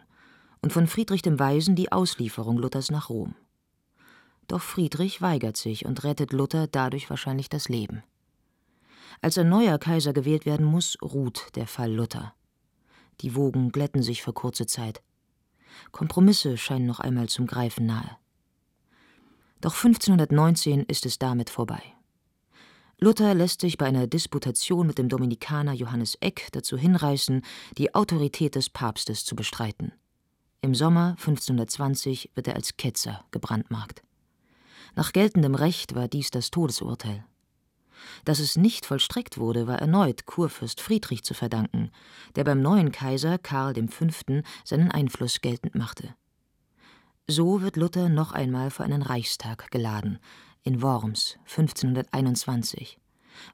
und 0.63 0.73
von 0.73 0.87
Friedrich 0.87 1.21
dem 1.21 1.39
Weisen 1.39 1.75
die 1.75 1.93
Auslieferung 1.93 2.57
Luthers 2.57 2.91
nach 2.91 3.11
Rom. 3.11 3.35
Doch 4.47 4.63
Friedrich 4.63 5.21
weigert 5.21 5.57
sich 5.57 5.85
und 5.85 6.05
rettet 6.05 6.33
Luther 6.33 6.67
dadurch 6.67 7.11
wahrscheinlich 7.11 7.49
das 7.49 7.69
Leben. 7.69 8.03
Als 9.21 9.37
ein 9.37 9.49
neuer 9.49 9.79
Kaiser 9.79 10.13
gewählt 10.13 10.47
werden 10.47 10.65
muss, 10.65 10.97
ruht 11.03 11.49
der 11.57 11.67
Fall 11.67 11.93
Luther. 11.93 12.33
Die 13.21 13.35
Wogen 13.35 13.71
glätten 13.71 14.03
sich 14.03 14.23
für 14.23 14.33
kurze 14.33 14.67
Zeit. 14.67 15.03
Kompromisse 15.93 16.57
scheinen 16.57 16.87
noch 16.87 17.01
einmal 17.01 17.29
zum 17.29 17.47
Greifen 17.47 17.87
nahe. 17.87 18.17
Doch 19.61 19.75
1519 19.75 20.85
ist 20.85 21.05
es 21.05 21.19
damit 21.19 21.51
vorbei. 21.51 21.83
Luther 22.99 23.35
lässt 23.35 23.63
sich 23.63 23.79
bei 23.79 23.87
einer 23.87 24.07
Disputation 24.07 24.87
mit 24.87 24.99
dem 24.99 25.09
Dominikaner 25.09 25.73
Johannes 25.73 26.17
Eck 26.21 26.49
dazu 26.53 26.77
hinreißen, 26.77 27.43
die 27.79 27.95
Autorität 27.95 28.55
des 28.57 28.69
Papstes 28.69 29.25
zu 29.25 29.35
bestreiten. 29.35 29.93
Im 30.63 30.75
Sommer 30.75 31.17
1520 31.19 32.33
wird 32.35 32.49
er 32.49 32.57
als 32.57 32.77
Ketzer 32.77 33.25
gebrandmarkt. 33.31 34.03
Nach 34.95 35.13
geltendem 35.13 35.55
Recht 35.55 35.95
war 35.95 36.09
dies 36.09 36.31
das 36.31 36.51
Todesurteil. 36.51 37.25
Dass 38.25 38.39
es 38.39 38.57
nicht 38.57 38.87
vollstreckt 38.87 39.39
wurde, 39.39 39.67
war 39.67 39.79
erneut 39.79 40.27
Kurfürst 40.27 40.81
Friedrich 40.81 41.25
zu 41.25 41.35
verdanken, 41.35 41.91
der 42.37 42.45
beim 42.45 42.61
neuen 42.61 42.93
Kaiser 42.93 43.39
Karl 43.39 43.75
V. 43.89 44.07
seinen 44.65 44.91
Einfluss 44.91 45.41
geltend 45.41 45.75
machte. 45.75 46.15
So 47.27 47.63
wird 47.63 47.77
Luther 47.77 48.09
noch 48.09 48.33
einmal 48.33 48.71
vor 48.71 48.85
einen 48.85 49.03
Reichstag 49.03 49.71
geladen, 49.71 50.19
in 50.63 50.83
Worms 50.83 51.39
1521, 51.49 52.99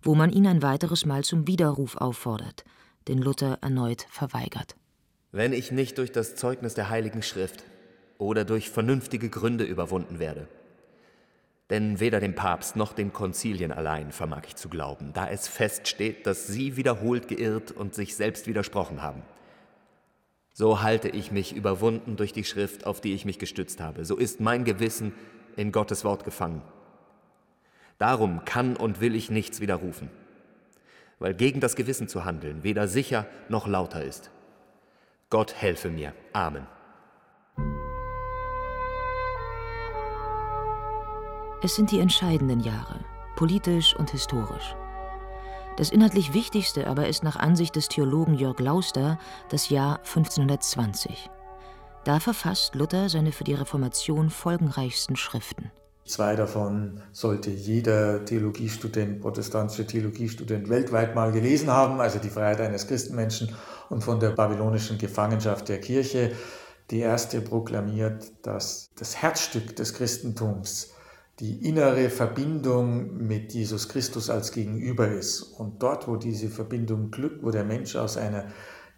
wo 0.02 0.14
man 0.14 0.30
ihn 0.30 0.46
ein 0.46 0.62
weiteres 0.62 1.04
Mal 1.04 1.24
zum 1.24 1.46
Widerruf 1.46 1.96
auffordert, 1.96 2.64
den 3.09 3.18
Luther 3.18 3.59
erneut 3.61 4.06
verweigert. 4.11 4.76
Wenn 5.32 5.52
ich 5.52 5.70
nicht 5.70 5.98
durch 5.98 6.12
das 6.12 6.37
Zeugnis 6.37 6.74
der 6.74 6.88
Heiligen 6.88 7.22
Schrift 7.22 7.64
oder 8.18 8.44
durch 8.44 8.70
vernünftige 8.70 9.28
Gründe 9.28 9.64
überwunden 9.64 10.18
werde, 10.18 10.48
denn 11.70 11.98
weder 11.98 12.20
dem 12.20 12.35
Papst 12.35 12.76
noch 12.76 12.92
den 12.92 13.12
Konzilien 13.12 13.72
allein 13.72 14.12
vermag 14.12 14.42
ich 14.46 14.57
zu 14.57 14.68
glauben, 14.68 15.12
da 15.12 15.29
es 15.29 15.48
feststeht, 15.48 16.26
dass 16.26 16.46
sie 16.46 16.76
wiederholt 16.76 17.29
geirrt 17.29 17.72
und 17.72 17.94
sich 17.94 18.14
selbst 18.14 18.46
widersprochen 18.46 19.02
haben. 19.02 19.22
So 20.52 20.81
halte 20.81 21.09
ich 21.09 21.33
mich 21.33 21.55
überwunden 21.55 22.16
durch 22.16 22.33
die 22.33 22.44
Schrift, 22.44 22.87
auf 22.87 23.00
die 23.00 23.14
ich 23.14 23.24
mich 23.24 23.38
gestützt 23.38 23.81
habe. 23.81 24.05
So 24.05 24.16
ist 24.16 24.40
mein 24.40 24.64
Gewissen 24.64 25.12
in 25.57 25.72
Gottes 25.72 26.05
Wort 26.05 26.24
gefangen. 26.24 26.62
Darum 27.98 28.44
kann 28.44 28.76
und 28.76 29.00
will 29.00 29.14
ich 29.14 29.31
nichts 29.31 29.61
widerrufen, 29.61 30.09
weil 31.18 31.35
gegen 31.35 31.61
das 31.61 31.76
Gewissen 31.76 32.09
zu 32.09 32.24
handeln 32.24 32.62
weder 32.62 32.88
sicher 32.88 33.26
noch 33.48 33.66
lauter 33.66 34.05
ist. 34.05 34.31
Gott 35.31 35.55
helfe 35.55 35.90
mir. 35.90 36.12
Amen. 36.33 36.66
Es 41.62 41.74
sind 41.74 41.90
die 41.90 42.00
entscheidenden 42.00 42.60
Jahre, 42.60 43.00
politisch 43.34 43.96
und 43.96 44.10
historisch. 44.10 44.76
Das 45.78 45.90
inhaltlich 45.90 46.34
Wichtigste 46.34 46.86
aber 46.86 47.08
ist 47.08 47.22
nach 47.22 47.36
Ansicht 47.36 47.76
des 47.76 47.88
Theologen 47.88 48.34
Jörg 48.34 48.60
Lauster 48.60 49.18
das 49.48 49.70
Jahr 49.70 49.98
1520. 50.00 51.30
Da 52.04 52.20
verfasst 52.20 52.74
Luther 52.74 53.08
seine 53.08 53.32
für 53.32 53.44
die 53.44 53.54
Reformation 53.54 54.28
folgenreichsten 54.28 55.16
Schriften. 55.16 55.70
Zwei 56.04 56.36
davon 56.36 57.00
sollte 57.12 57.50
jeder 57.50 58.26
Theologiestudent, 58.26 59.22
protestantischer 59.22 59.86
Theologiestudent 59.86 60.68
weltweit 60.68 61.14
mal 61.14 61.32
gelesen 61.32 61.70
haben, 61.70 62.00
also 62.00 62.18
die 62.18 62.28
Freiheit 62.28 62.60
eines 62.60 62.86
Christenmenschen 62.86 63.54
und 63.88 64.04
von 64.04 64.20
der 64.20 64.30
babylonischen 64.30 64.98
Gefangenschaft 64.98 65.70
der 65.70 65.80
Kirche. 65.80 66.32
Die 66.90 67.00
erste 67.00 67.40
proklamiert, 67.40 68.30
dass 68.42 68.90
das 68.96 69.16
Herzstück 69.16 69.74
des 69.74 69.94
Christentums 69.94 70.92
die 71.40 71.68
innere 71.68 72.09
Verbindung 72.09 73.27
mit 73.27 73.53
Jesus 73.53 73.88
Christus 73.88 74.31
als 74.31 74.53
Gegenüber 74.53 75.09
ist. 75.09 75.42
Und 75.42 75.83
dort, 75.83 76.09
wo 76.09 76.16
diese 76.16 76.49
Verbindung 76.49 77.11
glückt, 77.11 77.42
wo 77.42 77.51
der 77.51 77.64
Mensch 77.64 77.94
aus 77.96 78.16
einer 78.16 78.46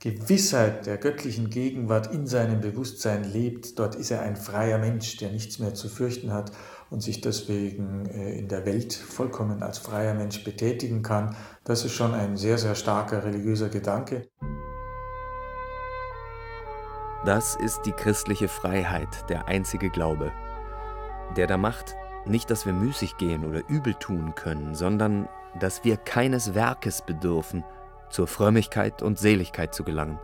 Gewissheit 0.00 0.86
der 0.86 0.98
göttlichen 0.98 1.50
Gegenwart 1.50 2.12
in 2.12 2.28
seinem 2.28 2.60
Bewusstsein 2.60 3.24
lebt, 3.24 3.80
dort 3.80 3.96
ist 3.96 4.12
er 4.12 4.22
ein 4.22 4.36
freier 4.36 4.78
Mensch, 4.78 5.16
der 5.16 5.32
nichts 5.32 5.58
mehr 5.58 5.74
zu 5.74 5.88
fürchten 5.88 6.32
hat 6.32 6.52
und 6.90 7.02
sich 7.02 7.20
deswegen 7.20 8.06
äh, 8.06 8.38
in 8.38 8.46
der 8.46 8.64
Welt 8.64 8.94
vollkommen 8.94 9.64
als 9.64 9.78
freier 9.78 10.14
Mensch 10.14 10.44
betätigen 10.44 11.02
kann. 11.02 11.34
Das 11.64 11.84
ist 11.84 11.94
schon 11.94 12.14
ein 12.14 12.36
sehr, 12.36 12.58
sehr 12.58 12.76
starker 12.76 13.24
religiöser 13.24 13.68
Gedanke. 13.68 14.28
Das 17.24 17.56
ist 17.56 17.82
die 17.82 17.92
christliche 17.92 18.46
Freiheit, 18.46 19.28
der 19.28 19.48
einzige 19.48 19.90
Glaube, 19.90 20.30
der 21.36 21.48
da 21.48 21.56
macht, 21.56 21.96
nicht, 22.28 22.50
dass 22.50 22.66
wir 22.66 22.72
müßig 22.72 23.16
gehen 23.16 23.44
oder 23.44 23.68
übel 23.68 23.94
tun 23.94 24.34
können, 24.34 24.74
sondern 24.74 25.28
dass 25.58 25.84
wir 25.84 25.96
keines 25.96 26.54
Werkes 26.54 27.02
bedürfen, 27.02 27.64
zur 28.10 28.26
Frömmigkeit 28.26 29.02
und 29.02 29.18
Seligkeit 29.18 29.74
zu 29.74 29.84
gelangen. 29.84 30.18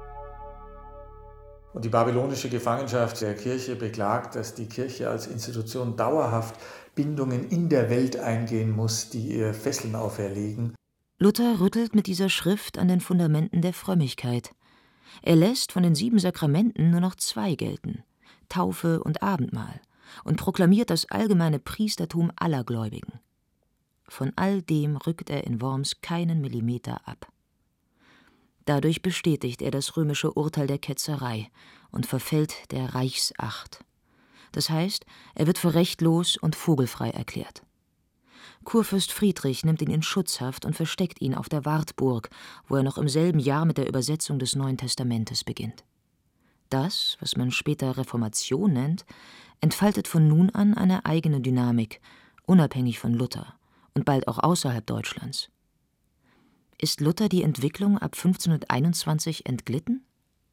Und 1.75 1.85
die 1.85 1.89
babylonische 1.89 2.49
Gefangenschaft 2.49 3.21
der 3.21 3.35
Kirche 3.35 3.75
beklagt, 3.75 4.37
dass 4.37 4.55
die 4.55 4.67
Kirche 4.69 5.11
als 5.11 5.27
Institution 5.27 5.97
dauerhaft 5.97 6.55
Bindungen 6.95 7.49
in 7.49 7.69
der 7.69 7.91
Welt 7.91 8.17
eingehen 8.17 8.71
muss, 8.71 9.11
die 9.11 9.37
ihr 9.37 9.53
Fesseln 9.53 9.97
auferlegen. 9.97 10.75
Luther 11.19 11.59
rüttelt 11.59 11.95
mit 11.95 12.07
dieser 12.07 12.29
Schrift 12.29 12.79
an 12.79 12.87
den 12.87 13.01
Fundamenten 13.01 13.61
der 13.61 13.73
Frömmigkeit. 13.73 14.53
Er 15.23 15.37
lässt 15.37 15.73
von 15.73 15.83
den 15.83 15.95
sieben 15.95 16.19
Sakramenten 16.19 16.91
nur 16.91 17.01
noch 17.01 17.17
zwei 17.17 17.57
gelten: 17.57 18.05
Taufe 18.49 19.03
und 19.03 19.23
Abendmahl, 19.23 19.81
und 20.25 20.37
proklamiert 20.37 20.91
das 20.91 21.11
allgemeine 21.11 21.59
Priestertum 21.59 22.31
aller 22.37 22.65
Gläubigen. 22.65 23.21
Von 24.09 24.33
all 24.37 24.63
dem 24.63 24.97
rückt 24.97 25.31
er 25.31 25.45
in 25.45 25.61
Worms 25.61 26.01
keinen 26.01 26.41
Millimeter 26.41 27.07
ab. 27.09 27.29
Dadurch 28.67 29.03
bestätigt 29.03 29.61
er 29.63 29.71
das 29.71 29.97
römische 29.97 30.33
Urteil 30.33 30.67
der 30.67 30.79
Ketzerei 30.79 31.51
und 31.91 32.07
verfällt 32.07 32.71
der 32.73 32.95
Reichsacht. 32.95 33.85
Das 34.53 34.71
heißt, 34.71 35.05
er 35.35 35.47
wird 35.47 35.59
für 35.59 35.75
rechtlos 35.75 36.37
und 36.37 36.57
vogelfrei 36.57 37.11
erklärt. 37.11 37.63
Kurfürst 38.65 39.13
Friedrich 39.13 39.65
nimmt 39.65 39.83
ihn 39.83 39.91
in 39.91 40.03
Schutzhaft 40.03 40.65
und 40.65 40.75
versteckt 40.75 41.21
ihn 41.21 41.35
auf 41.35 41.49
der 41.49 41.65
Wartburg, 41.65 42.31
wo 42.67 42.77
er 42.77 42.83
noch 42.83 42.97
im 42.97 43.09
selben 43.09 43.39
Jahr 43.39 43.67
mit 43.67 43.77
der 43.77 43.89
Übersetzung 43.89 44.39
des 44.39 44.55
Neuen 44.55 44.79
Testamentes 44.79 45.45
beginnt. 45.45 45.85
Das, 46.71 47.17
was 47.21 47.37
man 47.37 47.51
später 47.51 47.97
Reformation 47.97 48.73
nennt, 48.73 49.05
entfaltet 49.65 50.09
von 50.09 50.29
nun 50.29 50.51
an 50.51 50.75
eine 50.75 51.07
eigene 51.07 51.41
Dynamik, 51.41 52.03
unabhängig 52.45 52.99
von 52.99 53.15
Luther 53.15 53.55
und 53.95 54.05
bald 54.05 54.29
auch 54.29 54.39
außerhalb 54.39 54.85
Deutschlands. 54.85 55.49
Ist 56.77 57.01
Luther 57.01 57.31
die 57.31 57.43
Entwicklung 57.43 57.97
ab 57.97 58.13
1521 58.15 59.47
entglitten? 59.47 60.05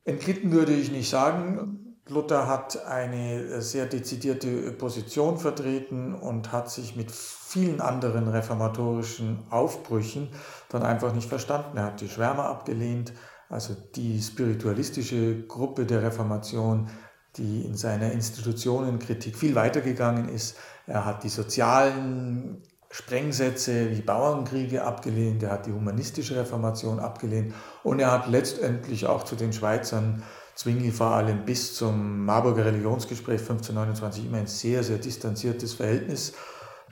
Entglitten 0.06 0.54
würde 0.54 0.74
ich 0.74 0.92
nicht 0.92 1.10
sagen. 1.10 1.98
Luther 2.08 2.48
hat 2.48 2.86
eine 2.86 3.62
sehr 3.62 3.86
dezidierte 3.86 4.72
Position 4.72 5.38
vertreten 5.38 6.16
und 6.16 6.54
hat 6.54 6.72
sich 6.72 6.96
mit 6.96 7.12
vielen 7.12 7.82
anderen 7.82 8.30
reformatorischen 8.30 9.40
Aufbrüchen 9.50 10.30
dann 10.70 10.84
einfach 10.84 11.14
nicht 11.14 11.28
verstanden. 11.28 11.76
Er 11.76 11.84
hat 11.84 12.00
die 12.00 12.08
Schwärmer 12.08 12.46
abgelehnt, 12.46 13.12
also 13.50 13.76
die 13.96 14.22
spiritualistische 14.22 15.46
Gruppe 15.48 15.86
der 15.86 16.02
Reformation, 16.02 16.88
die 17.38 17.62
in 17.62 17.76
seiner 17.76 18.12
Institutionenkritik 18.12 19.38
viel 19.38 19.56
weitergegangen 19.56 20.30
ist. 20.30 20.58
Er 20.88 21.06
hat 21.06 21.24
die 21.24 21.30
sozialen 21.30 22.62
Sprengsätze 22.90 23.92
wie 23.92 24.02
Bauernkriege 24.02 24.84
abgelehnt, 24.84 25.44
er 25.44 25.52
hat 25.52 25.66
die 25.66 25.72
humanistische 25.72 26.36
Reformation 26.36 27.00
abgelehnt 27.00 27.54
und 27.84 28.00
er 28.00 28.12
hat 28.12 28.28
letztendlich 28.28 29.06
auch 29.08 29.24
zu 29.24 29.36
den 29.36 29.54
Schweizern 29.54 30.24
Zwingli 30.56 30.92
vor 30.92 31.12
allem 31.12 31.46
bis 31.46 31.76
zum 31.76 32.26
Marburger 32.26 32.66
Religionsgespräch 32.66 33.40
1529 33.40 34.26
immer 34.26 34.38
ein 34.38 34.48
sehr, 34.48 34.84
sehr 34.84 34.98
distanziertes 34.98 35.74
Verhältnis 35.74 36.34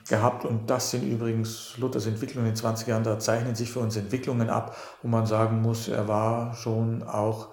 gehabt. 0.08 0.44
Und 0.44 0.70
das 0.70 0.90
sind 0.90 1.04
übrigens 1.04 1.76
Luthers 1.76 2.06
Entwicklungen 2.06 2.48
in 2.48 2.54
den 2.54 2.58
20 2.58 2.88
Jahren, 2.88 3.04
da 3.04 3.18
zeichnen 3.18 3.54
sich 3.54 3.70
für 3.70 3.80
uns 3.80 3.96
Entwicklungen 3.96 4.48
ab, 4.48 4.76
wo 5.02 5.08
man 5.08 5.26
sagen 5.26 5.60
muss, 5.60 5.88
er 5.88 6.08
war 6.08 6.54
schon 6.54 7.02
auch 7.02 7.48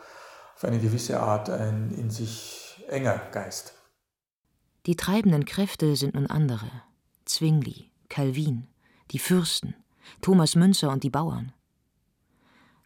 auf 0.55 0.63
eine 0.63 0.79
gewisse 0.79 1.19
Art 1.19 1.49
ein 1.49 1.93
in 1.95 2.09
sich 2.09 2.66
enger 2.87 3.19
Geist. 3.31 3.73
Die 4.85 4.95
treibenden 4.95 5.45
Kräfte 5.45 5.95
sind 5.95 6.15
nun 6.15 6.27
andere. 6.27 6.69
Zwingli, 7.25 7.91
Calvin, 8.09 8.67
die 9.11 9.19
Fürsten, 9.19 9.75
Thomas 10.21 10.55
Münzer 10.55 10.91
und 10.91 11.03
die 11.03 11.09
Bauern. 11.09 11.51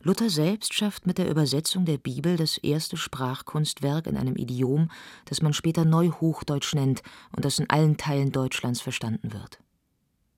Luther 0.04 0.32
selbst 0.32 0.74
schafft 0.74 1.06
mit 1.06 1.20
der 1.20 1.30
Übersetzung 1.30 1.86
der 1.86 2.00
Bibel 2.00 2.36
das 2.36 2.58
erste 2.58 2.98
Sprachkunstwerk 2.98 4.08
in 4.08 4.18
einem 4.18 4.36
Idiom, 4.36 4.90
das 5.26 5.44
man 5.44 5.54
später 5.54 5.86
Neuhochdeutsch 5.86 6.74
nennt 6.74 7.04
und 7.36 7.46
das 7.46 7.60
in 7.60 7.70
allen 7.70 7.98
Teilen 7.98 8.32
Deutschlands 8.32 8.82
verstanden 8.82 9.32
wird. 9.32 9.60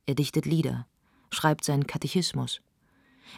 Er 0.06 0.16
dichtet 0.16 0.46
Lieder, 0.46 0.86
schreibt 1.30 1.64
seinen 1.64 1.88
Katechismus. 1.88 2.62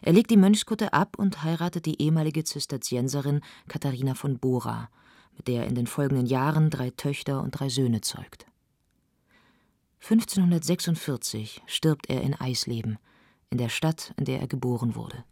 Er 0.01 0.13
legt 0.13 0.31
die 0.31 0.37
Mönchskutte 0.37 0.93
ab 0.93 1.19
und 1.19 1.43
heiratet 1.43 1.85
die 1.85 2.01
ehemalige 2.01 2.43
Zisterzienserin 2.43 3.41
Katharina 3.67 4.15
von 4.15 4.39
Bora, 4.39 4.89
mit 5.37 5.47
der 5.47 5.63
er 5.63 5.67
in 5.67 5.75
den 5.75 5.87
folgenden 5.87 6.25
Jahren 6.25 6.69
drei 6.69 6.89
Töchter 6.91 7.41
und 7.41 7.51
drei 7.51 7.69
Söhne 7.69 8.01
zeugt. 8.01 8.45
1546 10.01 11.63
stirbt 11.65 12.09
er 12.09 12.21
in 12.21 12.35
Eisleben, 12.35 12.99
in 13.49 13.57
der 13.57 13.69
Stadt, 13.69 14.13
in 14.17 14.25
der 14.25 14.39
er 14.39 14.47
geboren 14.47 14.95
wurde. 14.95 15.23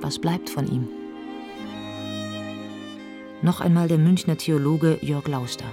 Was 0.00 0.18
bleibt 0.18 0.50
von 0.50 0.70
ihm? 0.70 0.88
Noch 3.40 3.60
einmal 3.60 3.88
der 3.88 3.98
Münchner 3.98 4.36
Theologe 4.36 4.98
Jörg 5.00 5.26
Lauster. 5.28 5.64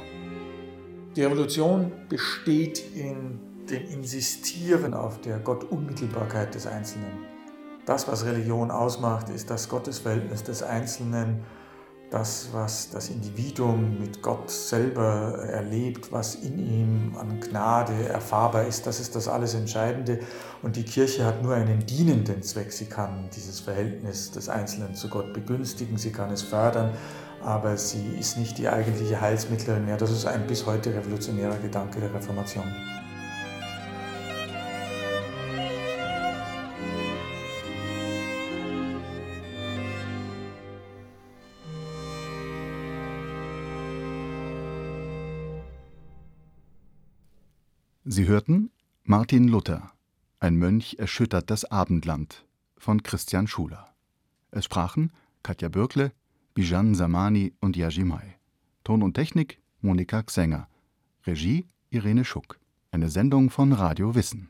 Die 1.15 1.23
Revolution 1.23 1.91
besteht 2.07 2.81
in 2.95 3.39
dem 3.69 3.85
Insistieren 3.89 4.93
auf 4.93 5.19
der 5.19 5.39
Gottunmittelbarkeit 5.39 6.55
des 6.55 6.65
Einzelnen. 6.67 7.30
Das, 7.91 8.07
was 8.07 8.23
Religion 8.23 8.71
ausmacht, 8.71 9.27
ist 9.27 9.49
das 9.49 9.67
Gottesverhältnis 9.67 10.43
des 10.43 10.63
Einzelnen 10.63 11.43
das, 12.09 12.47
was 12.53 12.89
das 12.89 13.09
Individuum 13.09 13.99
mit 13.99 14.21
Gott 14.21 14.49
selber 14.49 15.39
erlebt, 15.39 16.09
was 16.09 16.35
in 16.35 16.57
ihm 16.57 17.17
an 17.19 17.41
Gnade 17.41 18.07
erfahrbar 18.07 18.65
ist, 18.65 18.87
das 18.87 19.01
ist 19.01 19.13
das 19.17 19.27
alles 19.27 19.55
Entscheidende. 19.55 20.21
Und 20.61 20.77
die 20.77 20.85
Kirche 20.85 21.25
hat 21.25 21.43
nur 21.43 21.53
einen 21.53 21.85
dienenden 21.85 22.41
Zweck. 22.43 22.71
Sie 22.71 22.85
kann 22.85 23.29
dieses 23.35 23.59
Verhältnis 23.59 24.31
des 24.31 24.47
Einzelnen 24.47 24.95
zu 24.95 25.09
Gott 25.09 25.33
begünstigen, 25.33 25.97
sie 25.97 26.13
kann 26.13 26.31
es 26.31 26.43
fördern, 26.43 26.93
aber 27.43 27.75
sie 27.75 28.15
ist 28.17 28.37
nicht 28.37 28.57
die 28.57 28.69
eigentliche 28.69 29.19
Heilsmittlerin 29.19 29.83
mehr. 29.83 29.97
Das 29.97 30.11
ist 30.11 30.25
ein 30.25 30.47
bis 30.47 30.65
heute 30.65 30.95
revolutionärer 30.95 31.57
Gedanke 31.57 31.99
der 31.99 32.13
Reformation. 32.13 32.73
Sie 48.13 48.27
hörten 48.27 48.71
Martin 49.05 49.47
Luther, 49.47 49.93
ein 50.41 50.57
Mönch 50.57 50.97
erschüttert 50.99 51.49
das 51.49 51.63
Abendland 51.63 52.45
von 52.75 53.03
Christian 53.03 53.47
Schuler. 53.47 53.95
Es 54.51 54.65
sprachen 54.65 55.13
Katja 55.43 55.69
Bürkle, 55.69 56.11
Bijan 56.53 56.93
Samani 56.93 57.53
und 57.61 57.77
Yajimai. 57.77 58.35
Ton 58.83 59.01
und 59.01 59.13
Technik 59.13 59.61
Monika 59.79 60.23
Xenger. 60.23 60.67
Regie 61.25 61.67
Irene 61.89 62.25
Schuck. 62.25 62.59
Eine 62.91 63.07
Sendung 63.07 63.49
von 63.49 63.71
Radio 63.71 64.13
Wissen. 64.13 64.49